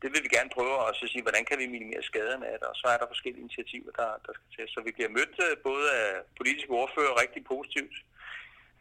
det 0.02 0.10
vil 0.13 0.23
vi 0.25 0.36
gerne 0.38 0.56
prøve 0.58 0.75
at 0.88 0.95
så 0.99 1.06
sige, 1.12 1.25
hvordan 1.25 1.45
kan 1.45 1.58
vi 1.62 1.73
minimere 1.75 2.04
skaderne 2.10 2.45
af 2.54 2.58
det, 2.60 2.67
og 2.71 2.75
så 2.82 2.86
er 2.93 2.97
der 2.97 3.12
forskellige 3.13 3.43
initiativer, 3.45 3.91
der, 3.99 4.10
der 4.25 4.32
skal 4.36 4.49
til. 4.56 4.65
Så 4.73 4.80
vi 4.88 4.91
bliver 4.97 5.12
mødt 5.17 5.36
øh, 5.45 5.54
både 5.69 5.86
af 6.02 6.10
politiske 6.39 6.71
ordfører 6.82 7.21
rigtig 7.23 7.41
positivt, 7.54 7.95
øh, 7.97 8.18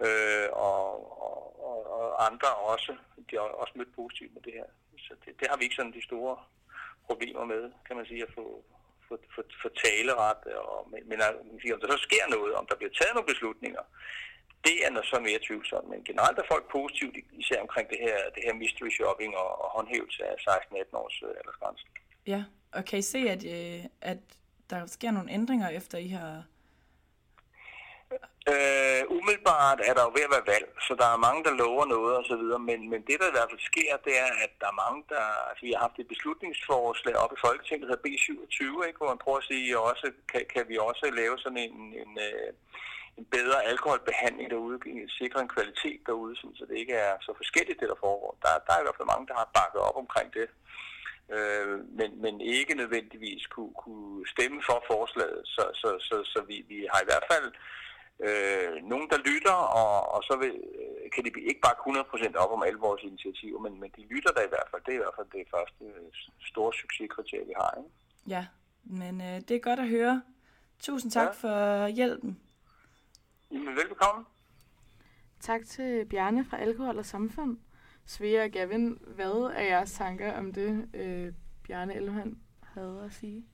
øh, 0.07 0.49
og, 0.53 0.85
og, 1.69 1.79
og 1.97 2.27
andre 2.29 2.49
også. 2.73 2.93
De 3.31 3.37
har 3.37 3.43
også 3.63 3.75
mødt 3.77 3.95
positivt 3.95 4.35
med 4.35 4.43
det 4.43 4.53
her. 4.53 4.69
Så 5.07 5.15
det, 5.25 5.41
det 5.41 5.47
har 5.51 5.57
vi 5.57 5.65
ikke 5.65 5.79
sådan 5.79 5.99
de 5.99 6.09
store 6.11 6.37
problemer 7.07 7.45
med, 7.45 7.63
kan 7.87 7.97
man 7.97 8.07
sige, 8.07 8.23
at 8.23 8.33
få, 8.35 8.65
få, 9.09 9.15
få, 9.35 9.43
få 9.63 9.69
taleret. 9.85 10.45
Og, 10.73 10.89
men, 10.93 11.01
men 11.11 11.19
altså, 11.27 11.75
om 11.75 11.81
der 11.81 11.97
så 11.97 12.03
sker 12.09 12.25
noget, 12.37 12.55
om 12.55 12.67
der 12.71 12.77
bliver 12.77 12.93
taget 12.99 13.15
nogle 13.15 13.33
beslutninger, 13.33 13.85
det 14.67 14.77
er 14.85 14.91
noget 14.91 15.09
så 15.13 15.19
mere 15.21 15.41
tvivlsomt. 15.47 15.89
Men 15.93 16.05
generelt 16.05 16.39
er 16.39 16.51
folk 16.53 16.65
positivt, 16.71 17.17
især 17.43 17.61
omkring 17.67 17.87
det 17.93 18.01
her, 18.07 18.17
det 18.35 18.43
her 18.47 18.55
mystery 18.63 18.91
shopping 18.99 19.37
og, 19.37 19.51
og 19.63 19.69
håndhævelse 19.77 20.21
af 20.31 20.35
16-18 20.35 20.97
års 21.03 21.23
øh, 21.23 21.29
aldersgrænse. 21.41 21.85
Ja, 22.27 22.45
og 22.73 22.85
kan 22.85 22.99
I 22.99 23.03
se, 23.03 23.19
at, 23.19 23.43
øh, 23.55 23.85
at 24.01 24.19
der 24.71 24.87
sker 24.87 25.11
nogle 25.11 25.31
ændringer 25.33 25.69
efter 25.69 25.99
I 25.99 26.09
har... 26.09 26.45
Øh, 28.53 29.03
umiddelbart 29.19 29.79
er 29.89 29.95
der 29.95 30.03
jo 30.07 30.13
ved 30.17 30.29
at 30.29 30.35
være 30.37 30.51
valg, 30.55 30.69
så 30.87 30.93
der 31.01 31.09
er 31.11 31.25
mange, 31.27 31.45
der 31.47 31.59
lover 31.63 31.87
noget 31.97 32.15
og 32.21 32.25
så 32.31 32.37
videre, 32.43 32.63
men, 32.71 32.79
men 32.93 33.01
det, 33.09 33.17
der 33.21 33.29
i 33.29 33.37
hvert 33.37 33.51
fald 33.51 33.69
sker, 33.71 33.93
det 34.07 34.15
er, 34.25 34.31
at 34.45 34.53
der 34.61 34.69
er 34.71 34.81
mange, 34.85 35.01
der... 35.13 35.25
Altså, 35.49 35.63
vi 35.67 35.73
har 35.73 35.81
haft 35.87 35.99
et 35.99 36.13
beslutningsforslag 36.15 37.15
op 37.23 37.33
i 37.35 37.43
Folketinget, 37.47 37.85
der 37.85 37.91
hedder 37.93 38.09
B27, 38.09 38.63
ikke, 38.89 39.01
hvor 39.01 39.13
man 39.13 39.25
prøver 39.25 39.41
at 39.43 39.49
sige, 39.51 39.87
også, 39.91 40.07
kan, 40.33 40.43
kan 40.55 40.65
vi 40.71 40.77
også 40.89 41.05
lave 41.21 41.37
sådan 41.39 41.63
en, 41.67 41.79
en, 42.03 42.13
øh, 42.29 42.51
en 43.19 43.27
bedre 43.37 43.59
alkoholbehandling 43.71 44.49
derude, 44.51 44.79
sikre 45.21 45.41
en 45.43 45.55
kvalitet 45.57 46.01
derude, 46.09 46.35
så 46.59 46.65
det 46.69 46.77
ikke 46.83 46.97
er 47.09 47.15
så 47.27 47.33
forskelligt, 47.41 47.81
det 47.81 47.89
der 47.93 48.05
foregår. 48.07 48.33
Der, 48.43 48.51
der 48.67 48.73
er 48.73 48.81
i 48.81 48.87
hvert 48.87 48.99
fald 48.99 49.13
mange, 49.15 49.29
der 49.31 49.37
har 49.41 49.57
bakket 49.59 49.81
op 49.89 49.97
omkring 50.05 50.29
det, 50.39 50.49
øh, 51.35 51.75
men, 51.99 52.11
men 52.25 52.35
ikke 52.41 52.75
nødvendigvis 52.83 53.43
kunne, 53.55 53.75
kunne 53.85 54.29
stemme 54.35 54.61
for 54.69 54.79
forslaget. 54.93 55.43
Så, 55.55 55.65
så, 55.81 55.89
så, 56.09 56.17
så 56.33 56.39
vi, 56.51 56.57
vi 56.73 56.79
har 56.93 57.01
i 57.03 57.09
hvert 57.11 57.27
fald 57.33 57.49
øh, 58.27 58.85
nogen, 58.93 59.09
der 59.11 59.19
lytter, 59.31 59.57
og, 59.81 60.15
og 60.15 60.21
så 60.29 60.35
vil, 60.43 60.55
øh, 60.81 61.11
kan 61.15 61.25
de 61.25 61.31
ikke 61.51 61.61
bare 61.61 61.77
100% 62.35 62.37
op 62.43 62.51
om 62.57 62.63
alle 62.63 62.79
vores 62.79 63.03
initiativer, 63.03 63.61
men, 63.61 63.81
men 63.81 63.91
de 63.97 64.03
lytter 64.13 64.33
der 64.33 64.43
i 64.43 64.53
hvert 64.55 64.69
fald. 64.71 64.83
Det 64.87 64.93
er 64.93 64.99
i 65.01 65.05
hvert 65.05 65.19
fald 65.19 65.31
det 65.33 65.45
første 65.55 65.85
store 66.51 66.73
succeskriterie, 66.73 67.47
vi 67.47 67.55
har. 67.57 67.75
Ikke? 67.79 67.91
Ja, 68.27 68.47
men 68.85 69.21
øh, 69.21 69.41
det 69.49 69.51
er 69.51 69.61
godt 69.61 69.81
at 69.81 69.89
høre. 69.89 70.23
Tusind 70.79 71.13
tak 71.13 71.27
ja. 71.27 71.33
for 71.43 71.87
hjælpen. 71.89 72.41
Jamen, 73.53 73.77
velbekomme. 73.77 74.25
Tak 75.41 75.61
til 75.67 76.05
Bjarne 76.05 76.45
fra 76.45 76.59
Alkohol 76.59 76.99
og 76.99 77.07
Samfund. 77.07 77.59
Svea 78.07 78.45
og 78.45 78.51
Gavin, 78.51 78.99
hvad 79.07 79.53
er 79.55 79.63
jeres 79.63 79.93
tanker 79.93 80.39
om 80.39 80.53
det, 80.53 80.89
øh, 80.95 81.33
Bjarne 81.67 81.95
Elvhan 81.95 82.39
havde 82.63 83.03
at 83.05 83.13
sige? 83.13 83.45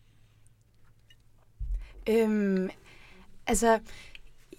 Øhm, 2.08 2.70
altså, 3.46 3.80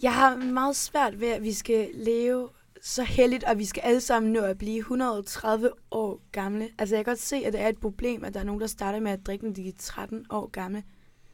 jeg 0.03 0.13
har 0.13 0.35
meget 0.35 0.75
svært 0.75 1.19
ved, 1.19 1.27
at 1.27 1.43
vi 1.43 1.53
skal 1.53 1.89
leve 1.93 2.49
så 2.81 3.03
heldigt, 3.03 3.43
og 3.43 3.57
vi 3.57 3.65
skal 3.65 3.81
alle 3.81 4.01
sammen 4.01 4.31
nå 4.31 4.39
at 4.39 4.57
blive 4.57 4.77
130 4.77 5.69
år 5.91 6.21
gamle. 6.31 6.69
Altså, 6.77 6.95
jeg 6.95 7.05
kan 7.05 7.11
godt 7.11 7.21
se, 7.21 7.35
at 7.35 7.53
det 7.53 7.61
er 7.61 7.67
et 7.67 7.77
problem, 7.77 8.23
at 8.23 8.33
der 8.33 8.39
er 8.39 8.43
nogen, 8.43 8.61
der 8.61 8.67
starter 8.67 8.99
med 8.99 9.11
at 9.11 9.25
drikke, 9.25 9.45
når 9.45 9.53
de 9.53 9.67
er 9.67 9.71
13 9.79 10.25
år 10.29 10.47
gamle. 10.47 10.83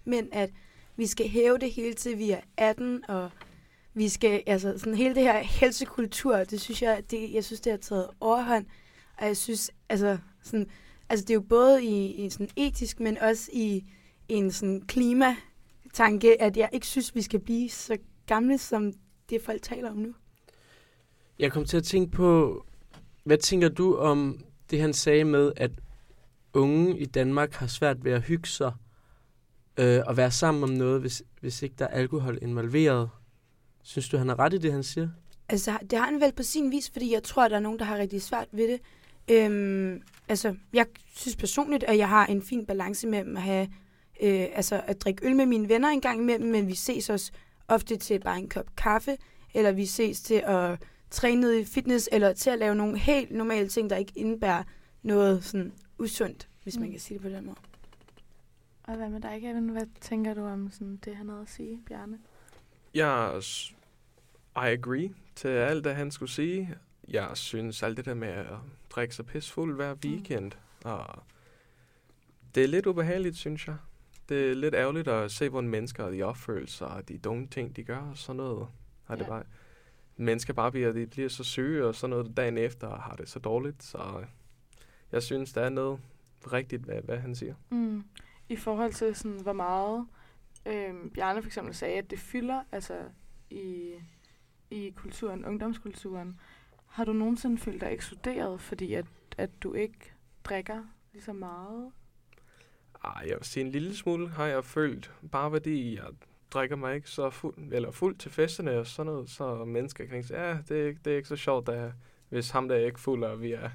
Men 0.05 0.29
at 0.31 0.49
vi 0.95 1.07
skal 1.07 1.29
hæve 1.29 1.57
det 1.57 1.71
hele 1.71 1.93
til, 1.93 2.17
vi 2.17 2.31
er 2.31 2.39
18, 2.57 3.09
og 3.09 3.29
vi 3.93 4.09
skal, 4.09 4.43
altså 4.47 4.77
sådan 4.77 4.95
hele 4.95 5.15
det 5.15 5.23
her 5.23 5.39
helsekultur, 5.39 6.37
det 6.37 6.61
synes 6.61 6.81
jeg, 6.81 7.03
det, 7.11 7.33
jeg 7.33 7.43
synes, 7.43 7.61
det 7.61 7.71
har 7.71 7.77
taget 7.77 8.07
overhånd. 8.19 8.65
Og 9.17 9.27
jeg 9.27 9.37
synes, 9.37 9.71
altså 9.89 10.17
sådan, 10.43 10.67
altså 11.09 11.25
det 11.25 11.29
er 11.29 11.35
jo 11.35 11.41
både 11.41 11.83
i, 11.83 12.25
i 12.25 12.29
sådan 12.29 12.49
etisk, 12.55 12.99
men 12.99 13.17
også 13.17 13.49
i 13.53 13.85
en 14.29 14.51
sådan 14.51 14.81
klimatanke, 14.81 16.41
at 16.41 16.57
jeg 16.57 16.69
ikke 16.71 16.87
synes, 16.87 17.15
vi 17.15 17.21
skal 17.21 17.39
blive 17.39 17.69
så 17.69 17.97
gamle, 18.33 18.57
som 18.57 18.93
det 19.29 19.41
folk 19.41 19.61
taler 19.61 19.89
om 19.91 19.97
nu. 19.97 20.13
Jeg 21.39 21.51
kom 21.51 21.65
til 21.65 21.77
at 21.77 21.83
tænke 21.83 22.11
på, 22.11 22.65
hvad 23.23 23.37
tænker 23.37 23.69
du 23.69 23.95
om 23.95 24.43
det, 24.69 24.81
han 24.81 24.93
sagde 24.93 25.23
med, 25.23 25.51
at 25.55 25.71
unge 26.53 26.99
i 26.99 27.05
Danmark 27.05 27.53
har 27.53 27.67
svært 27.67 28.03
ved 28.03 28.11
at 28.11 28.21
hygge 28.21 28.47
sig 28.47 28.71
øh, 29.77 30.01
og 30.07 30.17
være 30.17 30.31
sammen 30.31 30.63
om 30.63 30.69
noget, 30.69 31.01
hvis, 31.01 31.23
hvis 31.41 31.61
ikke 31.61 31.75
der 31.79 31.85
er 31.85 31.97
alkohol 31.97 32.39
involveret? 32.41 33.09
Synes 33.83 34.09
du, 34.09 34.17
han 34.17 34.27
har 34.27 34.39
ret 34.39 34.53
i 34.53 34.57
det, 34.57 34.71
han 34.71 34.83
siger? 34.83 35.09
Altså, 35.49 35.77
det 35.89 35.99
har 35.99 36.05
han 36.05 36.21
vel 36.21 36.31
på 36.31 36.43
sin 36.43 36.71
vis, 36.71 36.89
fordi 36.89 37.13
jeg 37.13 37.23
tror, 37.23 37.43
at 37.43 37.51
der 37.51 37.57
er 37.57 37.61
nogen, 37.61 37.79
der 37.79 37.85
har 37.85 37.97
rigtig 37.97 38.21
svært 38.21 38.47
ved 38.51 38.67
det. 38.71 38.79
Øhm, 39.35 40.01
altså, 40.27 40.55
jeg 40.73 40.85
synes 41.15 41.35
personligt, 41.35 41.83
at 41.83 41.97
jeg 41.97 42.09
har 42.09 42.25
en 42.25 42.41
fin 42.41 42.65
balance 42.65 43.07
mellem 43.07 43.37
at 43.37 43.43
have, 43.43 43.67
øh, 44.21 44.47
altså 44.53 44.81
at 44.85 45.01
drikke 45.01 45.27
øl 45.27 45.35
med 45.35 45.45
mine 45.45 45.69
venner 45.69 45.89
en 45.89 46.01
gang 46.01 46.19
imellem, 46.21 46.51
men 46.51 46.67
vi 46.67 46.75
ses 46.75 47.09
også 47.09 47.31
ofte 47.71 47.97
til 47.97 48.19
bare 48.19 48.37
en 48.39 48.49
kop 48.49 48.75
kaffe, 48.77 49.17
eller 49.53 49.71
vi 49.71 49.85
ses 49.85 50.21
til 50.21 50.41
at 50.45 50.79
træne 51.09 51.41
ned 51.41 51.53
i 51.59 51.65
fitness, 51.65 52.09
eller 52.11 52.33
til 52.33 52.49
at 52.49 52.59
lave 52.59 52.75
nogle 52.75 52.97
helt 52.97 53.31
normale 53.31 53.67
ting, 53.67 53.89
der 53.89 53.95
ikke 53.95 54.13
indebærer 54.15 54.63
noget 55.03 55.43
sådan 55.43 55.73
usundt, 55.99 56.47
hvis 56.63 56.77
man 56.77 56.85
Mm. 56.85 56.91
kan 56.91 56.99
sige 56.99 57.13
det 57.17 57.21
på 57.21 57.29
den 57.29 57.45
måde. 57.45 57.57
Og 58.83 58.95
hvad 58.95 59.09
med 59.09 59.21
dig, 59.21 59.41
Kevin? 59.41 59.69
Hvad 59.69 59.85
tænker 60.01 60.33
du 60.33 60.45
om 60.45 60.71
sådan, 60.71 60.99
det, 61.05 61.15
han 61.15 61.29
havde 61.29 61.41
at 61.41 61.49
sige, 61.49 61.79
Bjarne? 61.87 62.19
Jeg 62.93 63.37
s- 63.43 63.75
I 64.55 64.59
agree 64.59 65.13
til 65.35 65.47
alt, 65.47 65.83
det 65.83 65.95
han 65.95 66.11
skulle 66.11 66.31
sige. 66.31 66.75
Jeg 67.07 67.29
synes 67.33 67.83
alt 67.83 67.97
det 67.97 68.05
der 68.05 68.13
med 68.13 68.27
at 68.27 68.45
drikke 68.89 69.15
sig 69.15 69.25
pissfuld 69.25 69.75
hver 69.75 69.93
weekend, 70.05 70.51
og 70.85 71.05
det 72.55 72.63
er 72.63 72.67
lidt 72.67 72.85
ubehageligt, 72.85 73.37
synes 73.37 73.67
jeg. 73.67 73.75
Det 74.31 74.51
er 74.51 74.55
lidt 74.55 74.75
ærgerligt 74.75 75.07
at 75.07 75.31
se, 75.31 75.49
hvordan 75.49 75.69
mennesker 75.69 76.09
de 76.09 76.23
opfører 76.23 76.65
sig, 76.65 76.87
og 76.87 77.09
de 77.09 77.17
dumme 77.17 77.47
ting, 77.47 77.75
de 77.75 77.83
gør, 77.83 77.97
og 77.97 78.17
sådan 78.17 78.37
noget. 78.37 78.67
Og 79.07 79.17
det 79.17 79.23
Ja. 79.23 79.29
bare, 79.29 79.43
mennesker 80.17 80.53
bare 80.53 80.71
bliver, 80.71 80.91
de 80.91 81.07
bliver 81.07 81.29
så 81.29 81.43
syge, 81.43 81.85
og 81.85 81.95
sådan 81.95 82.09
noget 82.09 82.37
dagen 82.37 82.57
efter, 82.57 82.87
og 82.87 83.01
har 83.01 83.15
det 83.15 83.29
så 83.29 83.39
dårligt. 83.39 83.83
Så 83.83 84.25
jeg 85.11 85.23
synes, 85.23 85.53
der 85.53 85.61
er 85.61 85.69
noget 85.69 85.99
rigtigt, 86.53 86.81
hvad, 86.83 87.01
hvad 87.01 87.17
han 87.17 87.35
siger. 87.35 87.55
Mm. 87.69 88.03
I 88.49 88.55
forhold 88.55 88.93
til, 88.93 89.15
sådan, 89.15 89.39
hvor 89.41 89.53
meget 89.53 90.07
øh, 90.65 90.93
Bjarne 91.13 91.41
for 91.41 91.47
eksempel 91.47 91.73
sagde, 91.75 91.97
at 91.97 92.09
det 92.11 92.19
fylder 92.19 92.63
altså, 92.71 92.99
i, 93.49 93.93
i 94.71 94.89
kulturen, 94.95 95.45
ungdomskulturen. 95.45 96.39
Har 96.87 97.05
du 97.05 97.13
nogensinde 97.13 97.57
følt 97.57 97.81
dig 97.81 97.87
ekskluderet, 97.93 98.61
fordi 98.61 98.93
at, 98.93 99.05
at 99.37 99.63
du 99.63 99.73
ikke 99.73 100.13
drikker 100.43 100.83
lige 101.13 101.23
så 101.23 101.33
meget? 101.33 101.91
Ej, 103.03 103.23
jeg 103.27 103.35
vil 103.37 103.45
sige 103.45 103.65
en 103.65 103.71
lille 103.71 103.95
smule 103.95 104.29
har 104.29 104.45
jeg 104.45 104.65
følt, 104.65 105.11
bare 105.31 105.51
fordi 105.51 105.95
jeg 105.95 106.05
drikker 106.51 106.75
mig 106.75 106.95
ikke 106.95 107.09
så 107.09 107.29
fuld, 107.29 107.73
eller 107.73 107.91
fuld 107.91 108.15
til 108.17 108.31
festerne 108.31 108.71
og 108.71 108.87
sådan 108.87 109.11
noget, 109.11 109.29
så 109.29 109.65
mennesker 109.65 110.05
kan 110.05 110.15
ikke 110.15 110.27
sige, 110.27 110.41
ja, 110.47 110.57
det 110.69 110.81
er, 110.81 110.87
ikke- 110.87 111.01
det 111.05 111.13
er 111.13 111.17
ikke 111.17 111.29
så 111.29 111.35
sjovt, 111.35 111.67
da, 111.67 111.91
hvis 112.29 112.49
ham 112.49 112.67
der 112.67 112.75
er 112.75 112.85
ikke 112.85 112.99
fuld, 112.99 113.23
og 113.23 113.41
vi 113.41 113.51
er. 113.51 113.69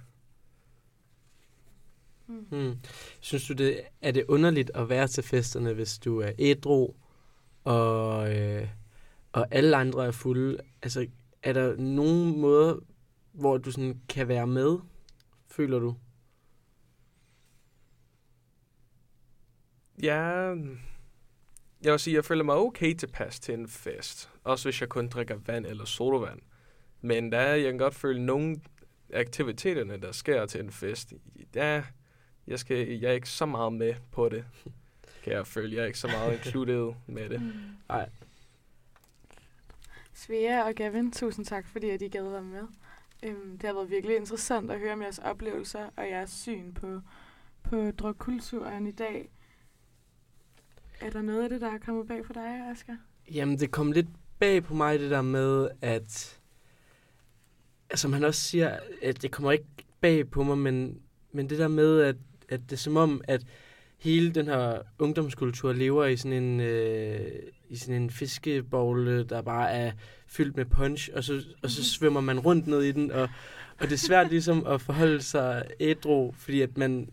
Mm. 2.27 2.47
Hmm. 2.51 2.79
Synes 3.21 3.47
du, 3.47 3.53
det 3.53 3.81
er 4.03 4.11
det 4.13 4.25
underligt 4.29 4.71
at 4.75 4.89
være 4.89 5.09
til 5.09 5.25
festerne, 5.25 5.73
hvis 5.73 5.99
du 5.99 6.19
er 6.21 6.31
ædru, 6.39 6.95
og, 7.65 8.37
øh, 8.37 8.69
og 9.33 9.47
alle 9.51 9.77
andre 9.77 10.07
er 10.07 10.11
fulde? 10.11 10.59
Altså, 10.83 11.07
er 11.43 11.53
der 11.53 11.77
nogen 11.77 12.41
måder, 12.41 12.77
hvor 13.33 13.59
du 13.59 13.71
sådan 13.71 14.01
kan 14.09 14.29
være 14.29 14.47
med, 14.47 14.79
føler 15.47 15.79
du? 15.79 15.95
Ja, 20.03 20.55
jeg 21.83 21.93
vil 21.93 21.99
sige, 21.99 22.15
jeg 22.15 22.25
føler 22.25 22.45
mig 22.45 22.55
okay 22.55 22.95
tilpas 22.95 23.41
til 23.41 23.55
en 23.55 23.69
fest. 23.69 24.31
Også 24.45 24.69
hvis 24.69 24.81
jeg 24.81 24.89
kun 24.89 25.09
drikker 25.09 25.37
vand 25.47 25.67
eller 25.67 25.85
sodavand. 25.85 26.41
Men 27.01 27.33
der 27.33 27.39
er, 27.39 27.55
jeg 27.55 27.73
kan 27.73 27.79
godt 27.79 27.95
føle 27.95 28.27
nogle 28.27 28.57
aktiviteterne, 29.13 29.97
der 29.97 30.13
sker 30.13 30.47
til 30.47 30.61
en 30.61 30.71
fest. 30.71 31.13
Ja, 31.55 31.83
jeg, 32.47 32.59
skal, 32.59 32.89
jeg 32.89 33.09
er 33.09 33.15
ikke 33.15 33.29
så 33.29 33.47
meget 33.47 33.73
med 33.73 33.95
på 34.13 34.29
det. 34.29 34.45
Kan 35.25 35.33
jeg 35.33 35.47
føle. 35.47 35.77
Jeg 35.77 35.83
er 35.83 35.87
ikke 35.87 35.99
så 35.99 36.07
meget 36.07 36.33
included 36.37 36.93
med 37.07 37.29
det. 37.29 37.53
Nej. 37.89 38.09
Svea 40.13 40.63
og 40.63 40.75
Gavin, 40.75 41.13
tusind 41.13 41.47
tak, 41.47 41.67
fordi 41.67 41.91
at 41.91 42.03
I 42.03 42.09
gad 42.09 42.31
være 42.31 42.43
med. 42.43 42.63
Øhm, 43.23 43.59
det 43.59 43.63
har 43.63 43.75
været 43.75 43.91
virkelig 43.91 44.17
interessant 44.17 44.71
at 44.71 44.79
høre 44.79 44.93
om 44.93 45.03
jeres 45.03 45.19
oplevelser 45.19 45.91
og 45.97 46.09
jeres 46.09 46.31
syn 46.31 46.75
på, 46.75 47.01
på 47.63 47.91
drukkulturen 47.91 48.87
i 48.87 48.93
dag. 48.93 49.31
Er 51.01 51.11
der 51.11 51.23
noget 51.23 51.43
af 51.43 51.49
det, 51.49 51.61
der 51.61 51.71
er 51.71 51.79
kommet 51.79 52.09
bag 52.09 52.25
på 52.25 52.33
dig, 52.33 52.71
Asger? 52.71 52.97
Jamen, 53.35 53.59
det 53.59 53.71
kom 53.71 53.93
lidt 53.93 54.09
bag 54.39 54.65
på 54.65 54.75
mig, 54.75 54.99
det 54.99 55.11
der 55.11 55.23
med, 55.23 55.69
at... 55.81 56.41
Altså, 57.91 58.03
som 58.03 58.13
han 58.13 58.25
også 58.25 58.41
siger, 58.41 58.79
at 59.03 59.23
det 59.23 59.31
kommer 59.31 59.53
ikke 59.53 59.65
bag 60.01 60.31
på 60.31 60.43
mig, 60.43 60.59
men, 60.59 61.01
men 61.33 61.51
det 61.51 61.59
der 61.59 61.69
med, 61.69 62.01
at, 62.01 62.17
at 62.49 62.61
det 62.61 62.73
er 62.73 62.77
som 62.77 62.97
om, 62.97 63.21
at 63.25 63.43
hele 63.99 64.31
den 64.31 64.47
her 64.47 64.79
ungdomskultur 64.99 65.73
lever 65.73 66.05
i 66.05 66.17
sådan 66.17 66.43
en, 66.43 66.61
øh, 66.61 67.33
i 67.69 67.77
sådan 67.77 68.03
en 68.03 68.11
fiskebogle, 68.11 69.25
der 69.25 69.43
bare 69.43 69.71
er 69.71 69.93
fyldt 70.27 70.57
med 70.57 70.65
punch, 70.65 71.11
og 71.15 71.25
så, 71.25 71.43
og 71.63 71.71
så 71.71 71.85
svømmer 71.85 72.21
man 72.21 72.41
rundt 72.41 72.67
ned 72.67 72.83
i 72.83 72.93
den, 72.93 73.11
og, 73.13 73.29
og 73.79 73.83
det 73.83 73.93
er 73.93 73.97
svært 73.97 74.31
ligesom 74.31 74.67
at 74.67 74.81
forholde 74.81 75.23
sig 75.23 75.65
ædru, 75.81 76.33
fordi 76.33 76.61
at 76.61 76.79
man 76.79 77.09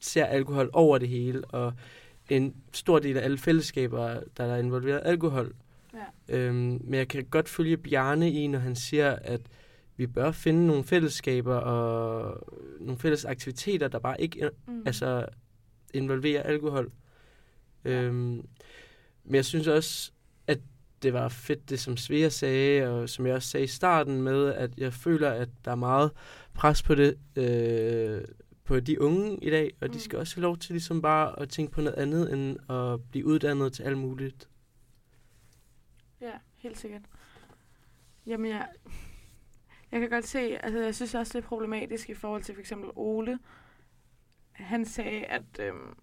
ser 0.00 0.24
alkohol 0.24 0.70
over 0.72 0.98
det 0.98 1.08
hele, 1.08 1.44
og 1.44 1.72
en 2.28 2.54
stor 2.72 2.98
del 2.98 3.16
af 3.16 3.24
alle 3.24 3.38
fællesskaber, 3.38 4.20
der 4.36 4.44
er 4.44 4.56
involveret 4.56 5.00
alkohol. 5.04 5.54
Ja. 6.28 6.36
Øhm, 6.36 6.80
men 6.84 6.94
jeg 6.94 7.08
kan 7.08 7.24
godt 7.24 7.48
følge 7.48 7.76
Bjarne 7.76 8.30
i, 8.32 8.46
når 8.46 8.58
han 8.58 8.76
siger, 8.76 9.10
at 9.22 9.40
vi 9.96 10.06
bør 10.06 10.30
finde 10.30 10.66
nogle 10.66 10.84
fællesskaber 10.84 11.54
og 11.54 12.38
nogle 12.80 12.98
fælles 12.98 13.24
aktiviteter, 13.24 13.88
der 13.88 13.98
bare 13.98 14.20
ikke 14.20 14.50
Mm. 14.66 14.82
altså, 14.86 15.26
involverer 15.94 16.42
alkohol. 16.42 16.90
Øhm, 17.84 18.46
men 19.24 19.34
jeg 19.34 19.44
synes 19.44 19.66
også, 19.66 20.12
at 20.46 20.58
det 21.02 21.12
var 21.12 21.28
fedt, 21.28 21.70
det 21.70 21.80
som 21.80 21.96
Svea 21.96 22.28
sagde, 22.28 22.88
og 22.88 23.08
som 23.08 23.26
jeg 23.26 23.34
også 23.34 23.48
sagde 23.48 23.64
i 23.64 23.68
starten 23.68 24.22
med, 24.22 24.48
at 24.54 24.70
jeg 24.78 24.92
føler, 24.92 25.30
at 25.30 25.48
der 25.64 25.70
er 25.70 25.74
meget 25.74 26.10
pres 26.54 26.82
på 26.82 26.94
det, 26.94 27.18
øh, 27.36 28.20
på 28.64 28.80
de 28.80 29.00
unge 29.00 29.36
i 29.44 29.50
dag, 29.50 29.74
og 29.80 29.88
de 29.88 29.94
Mm. 29.94 29.98
skal 30.00 30.18
også 30.18 30.36
have 30.36 30.42
lov 30.42 30.56
til 30.58 30.72
ligesom 30.72 31.02
bare 31.02 31.38
at 31.40 31.48
tænke 31.48 31.72
på 31.72 31.80
noget 31.80 31.96
andet, 31.96 32.32
end 32.32 32.70
at 32.70 33.10
blive 33.10 33.26
uddannet 33.26 33.72
til 33.72 33.82
alt 33.82 33.98
muligt. 33.98 34.48
Ja, 36.20 36.32
helt 36.56 36.78
sikkert. 36.78 37.02
Jamen, 38.26 38.50
jeg, 38.50 38.68
jeg 39.92 40.00
kan 40.00 40.10
godt 40.10 40.26
se, 40.26 40.38
altså 40.64 40.78
jeg 40.80 40.94
synes 40.94 41.14
også, 41.14 41.38
det 41.38 41.44
er 41.44 41.48
problematisk 41.48 42.10
i 42.10 42.14
forhold 42.14 42.42
til 42.42 42.54
for 42.54 42.60
eksempel 42.60 42.90
Ole. 42.96 43.38
Han 44.52 44.84
sagde, 44.84 45.24
at, 45.24 45.42
øhm, 45.60 45.96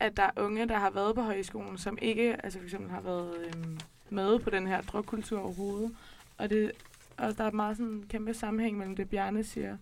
at 0.00 0.16
der 0.16 0.22
er 0.22 0.30
unge, 0.36 0.68
der 0.68 0.78
har 0.78 0.90
været 0.90 1.14
på 1.14 1.22
højskolen, 1.22 1.78
som 1.78 1.98
ikke, 2.02 2.44
altså 2.44 2.58
for 2.58 2.64
eksempel 2.64 2.90
har 2.90 3.00
været 3.00 3.36
øhm, 3.46 3.78
med 4.10 4.38
på 4.38 4.50
den 4.50 4.66
her 4.66 4.80
drukkultur 4.80 5.40
overhovedet. 5.40 5.96
Og, 6.38 6.50
det, 6.50 6.72
og 7.16 7.38
der 7.38 7.44
er 7.44 7.50
meget 7.50 7.76
sådan 7.76 7.92
en 7.92 8.06
kæmpe 8.08 8.34
sammenhæng 8.34 8.78
mellem 8.78 8.96
det, 8.96 9.10
Bjarne 9.10 9.44
siger, 9.44 9.76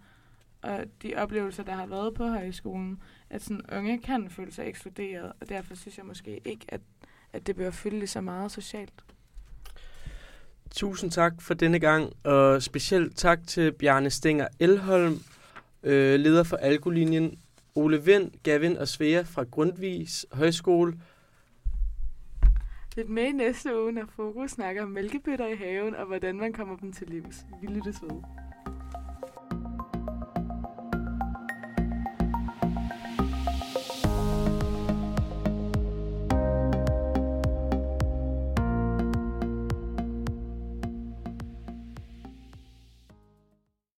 og 0.63 0.85
de 1.03 1.15
oplevelser, 1.17 1.63
der 1.63 1.73
har 1.73 1.87
været 1.87 2.15
på 2.15 2.27
højskolen, 2.27 3.03
at 3.31 3.43
sådan 3.43 3.61
unge 3.73 3.99
kan 3.99 4.31
føle 4.31 4.53
sig 4.53 4.69
ekskluderet, 4.69 5.33
og 5.41 5.49
derfor 5.49 5.75
synes 5.75 5.99
jeg 5.99 6.07
måske 6.07 6.41
ikke, 6.45 6.67
at, 6.69 6.81
at 7.33 7.47
det 7.47 7.57
bør 7.57 7.71
fylde 7.71 8.07
så 8.07 8.21
meget 8.21 8.53
socialt. 8.53 9.05
Tusind 10.71 11.11
tak 11.11 11.43
for 11.43 11.55
denne 11.55 11.79
gang, 11.79 12.13
og 12.25 12.63
specielt 12.63 13.17
tak 13.17 13.47
til 13.47 13.73
Bjarne 13.73 14.11
Stenger 14.11 14.49
Elholm, 14.61 15.19
øh, 15.83 16.21
leder 16.21 16.43
for 16.43 16.57
Alkolinjen, 16.57 17.39
Ole 17.75 18.05
Vind, 18.05 18.31
Gavin 18.43 18.77
og 18.77 18.89
Svea 18.89 19.23
fra 19.23 19.43
Grundvis 19.43 20.27
Højskole. 20.33 21.01
Lidt 22.97 23.09
med 23.09 23.23
i 23.23 23.33
næste 23.33 23.83
uge, 23.83 23.93
når 23.93 24.05
Fokus 24.17 24.51
snakker 24.51 24.83
om 24.83 24.89
mælkebøtter 24.89 25.47
i 25.47 25.57
haven, 25.57 25.95
og 25.95 26.07
hvordan 26.07 26.37
man 26.37 26.53
kommer 26.53 26.77
dem 26.77 26.93
til 26.93 27.07
livs. 27.07 27.37
Vi 27.63 27.67
lyttes 27.67 28.03
ved. 28.03 28.23